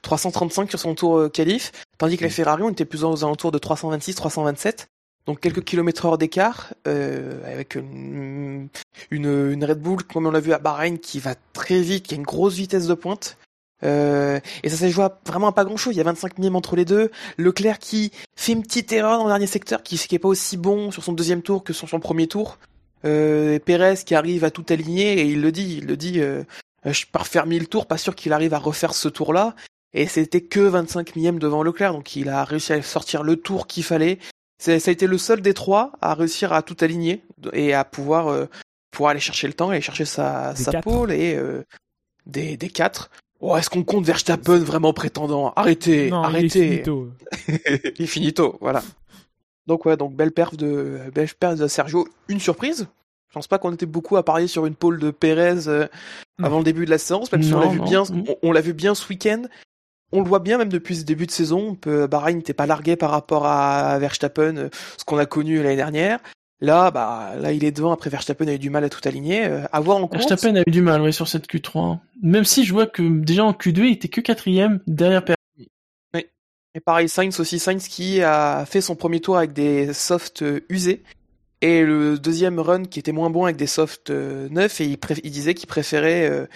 [0.00, 3.24] 335 euh, sur son tour euh, qualif tandis que les Ferrari on était plus aux
[3.24, 4.88] alentours de 326 327
[5.28, 8.68] donc quelques kilomètres heure d'écart euh, avec une,
[9.10, 12.16] une, Red Bull comme on l'a vu à Bahreïn qui va très vite qui a
[12.16, 13.36] une grosse vitesse de pointe
[13.84, 15.94] euh, et ça s'est joué vraiment à pas grand chose.
[15.94, 17.10] Il y a 25 millièmes entre les deux.
[17.36, 20.90] Leclerc qui fait une petite erreur dans le dernier secteur, qui, est pas aussi bon
[20.90, 22.58] sur son deuxième tour que sur son premier tour.
[23.04, 26.42] Euh, Pérez qui arrive à tout aligner et il le dit, il le dit, euh,
[26.84, 29.54] je pars faire mille tours, pas sûr qu'il arrive à refaire ce tour-là.
[29.94, 33.66] Et c'était que 25 millièmes devant Leclerc, donc il a réussi à sortir le tour
[33.66, 34.18] qu'il fallait.
[34.58, 38.28] Ça a été le seul des trois à réussir à tout aligner et à pouvoir
[38.28, 38.46] euh,
[38.90, 41.64] pouvoir aller chercher le temps, aller chercher sa, sa pole et euh,
[42.26, 43.10] des, des quatre.
[43.40, 45.52] Oh, est-ce qu'on compte Verstappen vraiment prétendant?
[45.54, 46.58] Arrêtez, arrêtez.
[46.58, 47.10] Il est finito.
[47.98, 48.82] il est finito, voilà.
[49.68, 52.08] Donc ouais, donc belle perf de belle perf de Sergio.
[52.28, 52.88] Une surprise?
[53.28, 55.86] Je pense pas qu'on était beaucoup à parier sur une pole de Pérez euh,
[56.42, 58.02] avant le début de la séance, même si on l'a vu bien,
[58.42, 59.42] on, l'a vu bien ce week-end.
[60.12, 61.76] On le voit bien même depuis ce début de saison.
[61.84, 66.20] Bahreïn n'était pas largué par rapport à Verstappen, euh, ce qu'on a connu l'année dernière.
[66.60, 67.92] Là, bah, là, il est devant.
[67.92, 69.44] Après, Verstappen a eu du mal à tout aligner.
[69.44, 70.26] Euh, à voir en course.
[70.26, 71.98] Verstappen a eu du mal, oui, sur cette Q3.
[72.22, 75.36] Même si je vois que déjà en Q2, il était que quatrième derrière Pérez.
[76.74, 80.60] Et pareil, Sainz aussi, Sainz qui a fait son premier tour avec des softs euh,
[80.68, 81.02] usés.
[81.60, 84.98] Et le deuxième run qui était moins bon avec des softs euh, neufs et il,
[85.24, 86.46] il disait qu'il préférait, euh,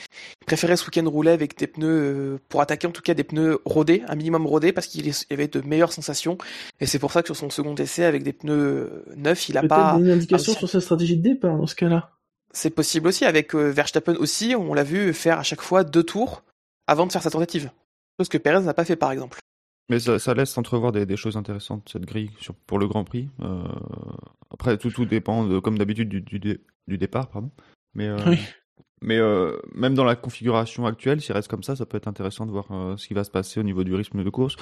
[0.46, 4.04] préférait ce week-end rouler avec des pneus pour attaquer en tout cas des pneus rodés,
[4.06, 6.38] un minimum rodés parce qu'il y avait de meilleures sensations
[6.78, 9.64] et c'est pour ça que sur son second essai avec des pneus neufs il a
[9.64, 12.10] pas une indication sur sa stratégie de départ dans ce cas-là.
[12.52, 16.44] C'est possible aussi avec Verstappen aussi on l'a vu faire à chaque fois deux tours
[16.86, 17.70] avant de faire sa tentative
[18.20, 19.40] chose que Perez n'a pas fait par exemple.
[19.88, 23.28] Mais ça, laisse entrevoir des, choses intéressantes, cette grille, sur, pour le Grand Prix.
[23.40, 23.62] Euh,
[24.50, 27.28] après, tout, tout dépend, comme d'habitude, du, du, départ.
[27.28, 27.50] Pardon.
[27.94, 28.16] Mais, euh,
[29.02, 32.46] Mais euh, même dans la configuration actuelle, s'il reste comme ça, ça peut être intéressant
[32.46, 32.66] de voir
[32.96, 34.56] ce qui va se passer au niveau du rythme de course.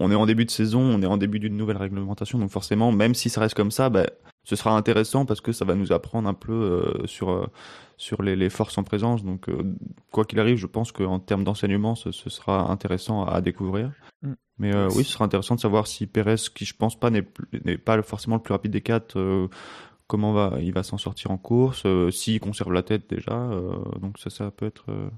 [0.00, 2.90] On est en début de saison, on est en début d'une nouvelle réglementation, donc forcément,
[2.90, 4.06] même si ça reste comme ça, bah,
[4.44, 7.46] ce sera intéressant parce que ça va nous apprendre un peu euh, sur euh,
[7.96, 9.22] sur les, les, forces en présence.
[9.22, 9.62] Donc, euh,
[10.10, 13.92] quoi qu'il arrive, je pense qu'en termes d'enseignement, ce, ce, sera intéressant à, à découvrir.
[14.22, 14.32] Mm.
[14.58, 17.22] Mais oui, ce sera intéressant de savoir si Pérez, qui je pense pas n'est
[17.78, 19.16] pas forcément le plus rapide des quatre,
[20.12, 23.32] comment va, il va s'en sortir en course, euh, s'il conserve la tête déjà.
[23.32, 25.08] Euh, donc ça, ça peut être euh,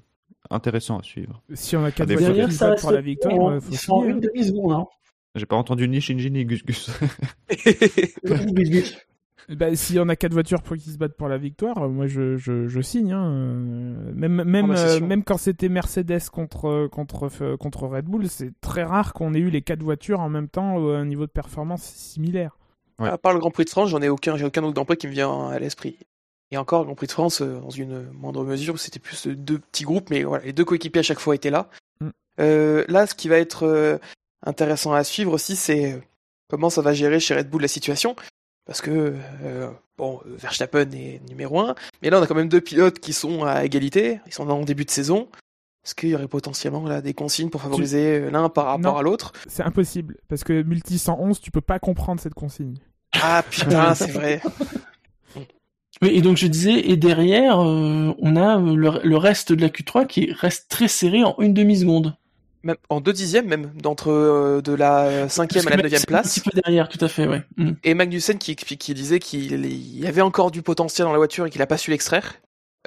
[0.50, 1.42] intéressant à suivre.
[1.52, 4.72] Si on a quatre voitures qui pour la victoire, il faut en une demi-seconde.
[4.72, 4.86] Hein.
[5.34, 6.90] J'ai pas entendu ni Shinji ni Gus Gus.
[9.48, 12.36] bah, si on a quatre voitures pour qui se battent pour la victoire, moi je,
[12.36, 13.12] je, je signe.
[13.12, 13.30] Hein.
[14.14, 18.84] Même, même, ah bah, même quand c'était Mercedes contre, contre, contre Red Bull, c'est très
[18.84, 21.82] rare qu'on ait eu les quatre voitures en même temps à un niveau de performance
[21.82, 22.58] similaire.
[22.98, 23.08] Ouais.
[23.08, 24.96] À part le Grand Prix de France, j'en ai aucun, j'ai aucun autre Grand Prix
[24.96, 25.96] qui me vient à l'esprit.
[26.50, 29.58] Et encore, le Grand Prix de France, euh, dans une moindre mesure, c'était plus deux
[29.58, 31.68] petits groupes, mais voilà, les deux coéquipiers à chaque fois étaient là.
[32.00, 32.08] Mm.
[32.40, 33.98] Euh, là, ce qui va être euh,
[34.44, 36.00] intéressant à suivre aussi, c'est
[36.48, 38.14] comment ça va gérer chez Red Bull la situation.
[38.66, 42.60] Parce que, euh, bon, Verstappen est numéro un, mais là, on a quand même deux
[42.60, 45.28] pilotes qui sont à égalité, ils sont en début de saison.
[45.84, 48.32] Est-ce qu'il y aurait potentiellement là des consignes pour favoriser tu...
[48.32, 49.32] l'un par rapport non, à l'autre?
[49.46, 52.78] C'est impossible parce que multi 111, tu peux pas comprendre cette consigne.
[53.12, 54.40] Ah putain, c'est vrai.
[56.02, 59.68] Oui, et donc je disais, et derrière, euh, on a le, le, reste de la
[59.68, 62.16] Q3 qui reste très serré en une demi seconde.
[62.64, 66.26] Même en deux dixièmes même d'entre euh, de la cinquième à la neuvième place.
[66.26, 67.42] Un petit peu derrière, tout à fait, ouais.
[67.56, 67.72] Mm.
[67.84, 71.50] Et Magnussen qui, qui disait qu'il y avait encore du potentiel dans la voiture et
[71.50, 72.40] qu'il a pas su l'extraire.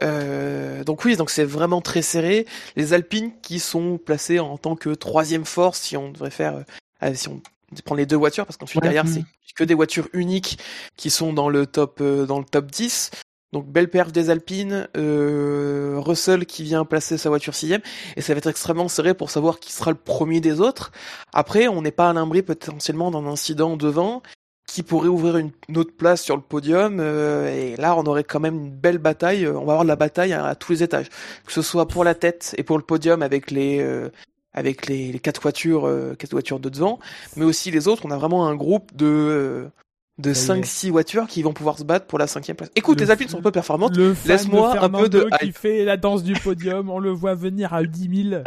[0.04, 2.46] Euh, donc oui, donc c'est vraiment très serré.
[2.76, 6.64] Les Alpines qui sont placées en tant que troisième force, si on devrait faire,
[7.04, 7.42] euh, si on
[7.84, 9.24] prend les deux voitures, parce qu'ensuite ouais, derrière mmh.
[9.46, 10.60] c'est que des voitures uniques
[10.96, 13.12] qui sont dans le top euh, dans le top 10.
[13.54, 17.82] Donc belle perf des Alpines, euh, Russell qui vient placer sa voiture sixième,
[18.16, 20.92] et ça va être extrêmement serré pour savoir qui sera le premier des autres.
[21.34, 24.22] Après, on n'est pas à l'imbré potentiellement d'un incident devant,
[24.68, 27.00] qui pourrait ouvrir une, autre place sur le podium.
[27.00, 29.48] Euh, et là, on aurait quand même une belle bataille.
[29.48, 31.08] On va avoir de la bataille à, tous les étages,
[31.46, 34.10] que ce soit pour la tête et pour le podium avec les euh,
[34.58, 37.00] avec les, quatre voitures, euh, quatre voitures de devant,
[37.36, 38.06] mais aussi les autres.
[38.06, 39.70] On a vraiment un groupe de euh,
[40.18, 42.72] de 5-6 voitures qui vont pouvoir se battre pour la cinquième place.
[42.76, 43.96] Écoute, le les Alpines sont un peu performantes.
[44.26, 46.90] Laisse-moi un peu de qui fait la danse du podium.
[46.90, 48.44] on le voit venir à 10 000.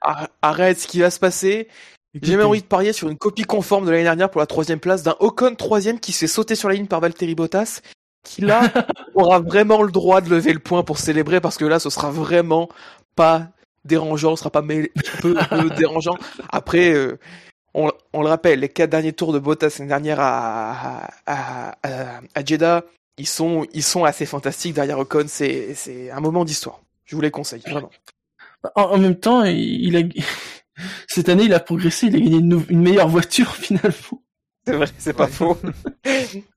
[0.42, 1.68] Arrête ce qui va se passer.
[2.20, 4.80] J'ai même envie de parier sur une copie conforme de l'année dernière pour la troisième
[4.80, 7.82] place d'un Ocon troisième qui se fait sauter sur la ligne par Valtteri Bottas,
[8.24, 8.62] qui là
[9.14, 12.10] aura vraiment le droit de lever le point pour célébrer parce que là ce sera
[12.10, 12.68] vraiment
[13.14, 13.48] pas
[13.84, 14.88] dérangeant, ce sera pas peu,
[15.22, 16.16] peu dérangeant.
[16.50, 17.18] Après, euh,
[17.74, 22.20] on, on, le rappelle, les quatre derniers tours de Bottas l'année dernière à, à, à,
[22.34, 22.84] à, Jeddah,
[23.18, 25.24] ils sont, ils sont assez fantastiques derrière Ocon.
[25.28, 26.80] C'est, c'est un moment d'histoire.
[27.04, 27.90] Je vous les conseille vraiment.
[28.74, 30.02] En, en même temps, il a
[31.08, 34.22] cette année, il a progressé, il a gagné une, une meilleure voiture finalement.
[34.66, 35.56] C'est vrai, c'est pas faux.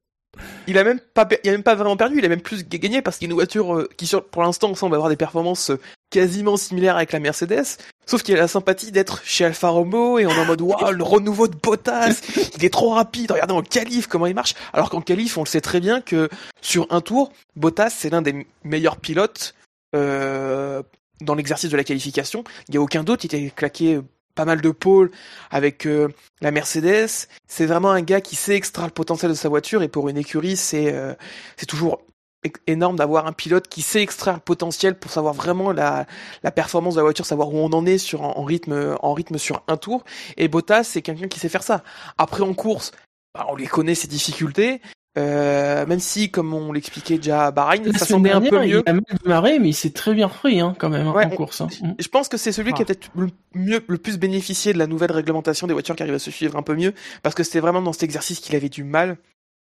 [0.67, 3.01] il a même pas, il a même pas vraiment perdu, il a même plus gagné
[3.01, 5.79] parce qu'il y a une voiture euh, qui, pour l'instant, semble avoir des performances euh,
[6.09, 7.77] quasiment similaires avec la Mercedes.
[8.05, 10.91] Sauf qu'il a la sympathie d'être chez Alfa Romeo et on est en mode waouh,
[10.91, 12.21] le renouveau de Bottas,
[12.57, 14.55] il est trop rapide, regardez en qualif comment il marche.
[14.73, 16.29] Alors qu'en qualif, on le sait très bien que
[16.61, 19.55] sur un tour, Bottas c'est l'un des meilleurs pilotes
[19.95, 20.84] euh,
[21.21, 22.43] dans l'exercice de la qualification.
[22.67, 24.01] Il n'y a aucun doute, il était claqué
[24.36, 25.11] pas mal de pôles
[25.51, 26.09] avec euh,
[26.41, 27.27] la Mercedes.
[27.47, 30.17] C'est vraiment un gars qui sait extraire le potentiel de sa voiture et pour une
[30.17, 31.13] écurie, c'est euh,
[31.57, 32.01] c'est toujours
[32.67, 36.05] énorme d'avoir un pilote qui sait extraire le potentiel pour savoir vraiment la,
[36.43, 39.38] la performance de la voiture, savoir où on en est sur en, rythme en rythme
[39.38, 40.03] sur un tour.
[40.36, 41.84] Et Bottas, c'est quelqu'un qui sait faire ça.
[42.17, 42.91] Après en course,
[43.34, 44.81] bah, on les connaît ses difficultés,
[45.16, 48.84] euh, même si, comme on l'expliquait déjà à Bahreïn, ça semblait un peu mieux.
[48.86, 51.30] Il a mal démarré, mais il s'est très bien repris hein, quand même ouais, en
[51.30, 51.61] course.
[51.61, 51.68] Hein.
[51.99, 52.76] Je pense que c'est celui ah.
[52.76, 56.01] qui a peut-être le mieux, le plus bénéficié de la nouvelle réglementation des voitures qui
[56.01, 58.55] arrivent à se suivre un peu mieux, parce que c'était vraiment dans cet exercice qu'il
[58.55, 59.18] avait du mal.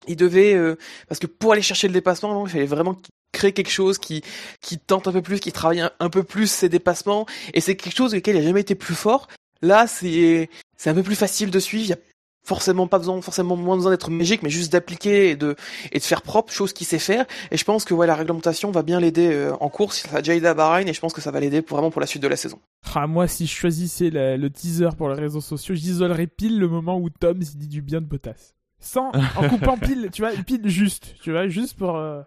[0.08, 0.78] Il devait, euh,
[1.08, 2.96] parce que pour aller chercher le dépassement, il fallait vraiment
[3.32, 4.24] créer quelque chose qui
[4.62, 7.76] qui tente un peu plus, qui travaille un, un peu plus ses dépassements, et c'est
[7.76, 9.28] quelque chose auquel il a jamais été plus fort.
[9.62, 11.86] Là, c'est c'est un peu plus facile de suivre.
[11.86, 11.98] Il y a
[12.44, 15.56] forcément pas besoin, forcément moins besoin d'être magique, mais juste d'appliquer et de
[15.92, 17.26] et de faire propre, chose qu'il sait faire.
[17.52, 20.08] Et je pense que ouais, la réglementation va bien l'aider euh, en course.
[20.10, 21.92] Ça a déjà aidé à Bahreïn et je pense que ça va l'aider pour, vraiment
[21.92, 22.60] pour la suite de la saison.
[22.94, 26.68] Ah, moi, si je choisissais la, le teaser pour les réseaux sociaux, j'isolerais pile le
[26.68, 28.54] moment où Tom dit du bien de Bottas.
[28.80, 32.22] Sans, en coupant pile, tu vois, pile juste, tu vois, juste pour, euh,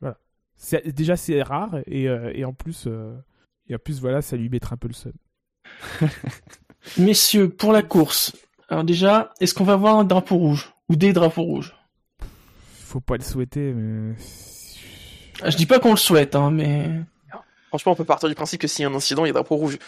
[0.00, 0.16] voilà.
[0.56, 3.14] C'est, déjà, c'est rare et, euh, et en plus, euh,
[3.68, 5.12] et en plus, voilà, ça lui mettra un peu le seul.
[6.98, 8.34] Messieurs, pour la course,
[8.68, 11.74] alors déjà, est-ce qu'on va avoir un drapeau rouge ou des drapeaux rouges?
[12.84, 14.14] Faut pas le souhaiter, mais
[15.44, 16.90] je dis pas qu'on le souhaite, hein, mais
[17.68, 19.34] Franchement, on peut partir du principe que s'il y a un incident, il y a
[19.34, 19.78] drapeau rouge.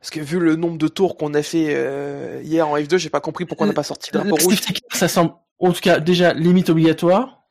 [0.00, 3.10] Parce que vu le nombre de tours qu'on a fait euh, hier en F2, j'ai
[3.10, 4.58] pas compris pourquoi on n'a pas sorti drapeau rouge.
[4.92, 7.44] Ça semble, en tout cas, déjà limite obligatoire.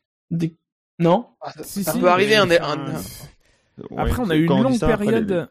[0.99, 1.27] Non?
[1.41, 5.49] Ah, Ça peut arriver un, Après, on a eu une longue période.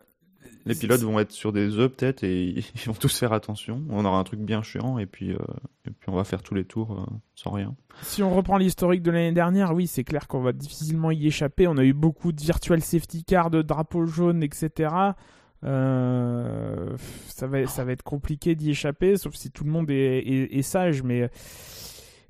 [0.69, 3.83] Les, pilotes vont être sur des œufs peut-être et ils vont tous faire attention.
[3.91, 5.39] On aura un truc bien chiant et puis, euh,
[5.87, 7.75] et puis on va faire tous les tours euh, sans rien.
[8.03, 11.67] Si on reprend l'historique de l'année dernière, oui, c'est clair qu'on va difficilement y échapper.
[11.67, 15.15] On a eu beaucoup de virtual safety car, de drapeaux jaunes, etc.
[15.65, 16.97] Euh,
[17.27, 21.03] ça, va, ça va être compliqué d'y échapper, sauf si tout le monde est, sage.
[21.03, 21.31] Mais,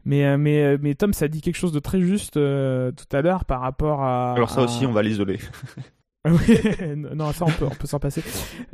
[0.04, 3.44] mais, mais, mais Tom, ça dit quelque chose de très juste euh, tout à l'heure
[3.44, 4.32] par rapport à.
[4.32, 5.38] Alors, ça aussi, on va l'isoler.
[6.96, 8.22] non, ça on peut, on peut s'en passer.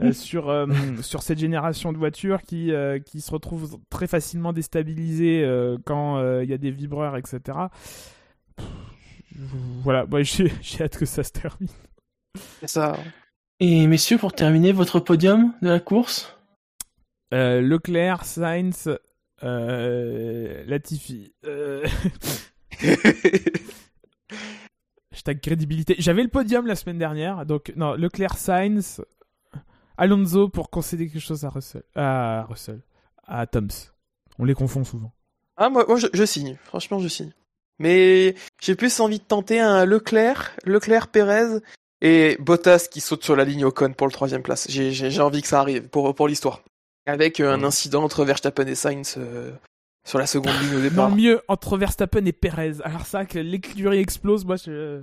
[0.00, 0.52] Euh, sur,
[1.02, 2.72] sur cette génération de voitures qui,
[3.06, 5.46] qui se retrouve très facilement déstabilisée
[5.84, 7.58] quand il y a des vibreurs, etc.
[9.82, 10.50] voilà, j'ai
[10.80, 11.68] hâte que ça se termine.
[12.60, 12.96] C'est ça.
[13.60, 16.36] Et messieurs, pour terminer, votre podium de la course?
[17.32, 18.88] Euh, Leclerc, Sainz,
[19.42, 21.32] euh, Latifi.
[25.14, 25.94] Hashtag crédibilité.
[26.00, 29.00] J'avais le podium la semaine dernière, donc non, Leclerc, Sainz,
[29.96, 32.80] Alonso pour concéder quelque chose à Russell, à Russell,
[33.24, 33.92] à Toms.
[34.40, 35.12] On les confond souvent.
[35.56, 36.56] Ah moi, moi je, je signe.
[36.64, 37.30] Franchement, je signe.
[37.78, 41.60] Mais j'ai plus envie de tenter un Leclerc, Leclerc Pérez
[42.00, 44.66] et Bottas qui saute sur la ligne Ocon pour le troisième place.
[44.68, 46.62] J'ai envie que ça arrive pour, pour l'histoire.
[47.06, 49.52] Avec euh, un incident entre Verstappen et Sainz euh,
[50.04, 51.10] sur la seconde ligne au départ.
[51.10, 52.74] Non, mieux entre Verstappen et Perez.
[52.82, 55.00] Alors ça, que l'écurie explose, moi je...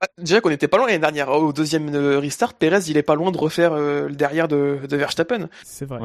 [0.00, 1.30] Ah, déjà qu'on était pas loin l'année dernière.
[1.30, 4.96] Au deuxième euh, restart, Perez il est pas loin de refaire le derrière de, de
[4.96, 5.48] Verstappen.
[5.62, 6.00] C'est vrai.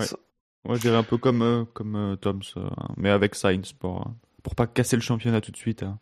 [0.66, 2.42] Moi je dirais un peu comme, comme Toms,
[2.98, 4.06] mais avec Sainz pour,
[4.44, 5.84] pour pas casser le championnat tout de suite.
[5.84, 6.00] Hein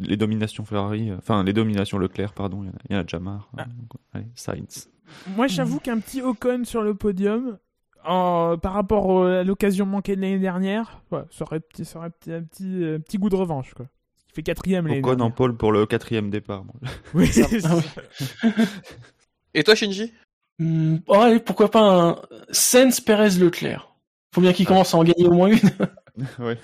[0.00, 3.50] les dominations Ferrari, euh, enfin les dominations Leclerc, pardon, il y, en a déjà marre.
[3.56, 3.66] Ah.
[4.12, 4.90] allez, Sainz.
[5.36, 7.58] Moi, j'avoue qu'un petit Ocon sur le podium,
[8.04, 13.00] par rapport à l'occasion manquée de l'année dernière, ça aurait, ça aurait un petit, un
[13.00, 13.74] petit goût de revanche.
[13.74, 13.86] Quoi.
[14.30, 16.64] Il fait quatrième l'année Ocon en pole pour le quatrième départ.
[17.14, 17.30] Oui,
[19.54, 20.12] Et toi, Shinji?
[21.08, 23.92] Oh, allez, pourquoi pas un Sainz Perez Leclerc
[24.34, 24.68] Faut bien qu'il ah.
[24.68, 25.58] commence à en gagner au moins une.
[26.38, 26.58] ouais.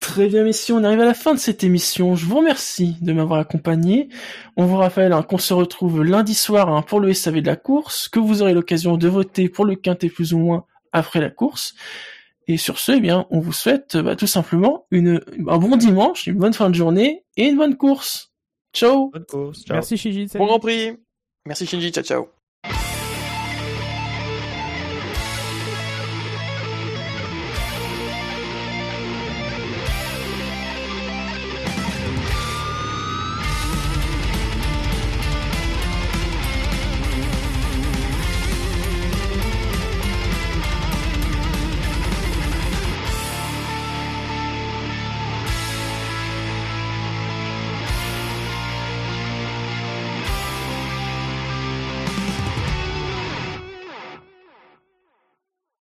[0.00, 2.14] Très bien, messieurs, on arrive à la fin de cette émission.
[2.16, 4.08] Je vous remercie de m'avoir accompagné.
[4.56, 7.56] On vous rappelle hein, qu'on se retrouve lundi soir hein, pour le SAV de la
[7.56, 11.30] course, que vous aurez l'occasion de voter pour le quintet plus ou moins après la
[11.30, 11.74] course.
[12.48, 16.26] Et sur ce, eh bien, on vous souhaite bah, tout simplement une, un bon dimanche,
[16.26, 18.32] une bonne fin de journée et une bonne course.
[18.72, 19.10] Ciao.
[19.70, 20.26] Merci Shinji.
[20.36, 20.96] Bon Grand Prix.
[21.46, 21.90] Merci Shinji.
[21.90, 22.35] Ciao ciao.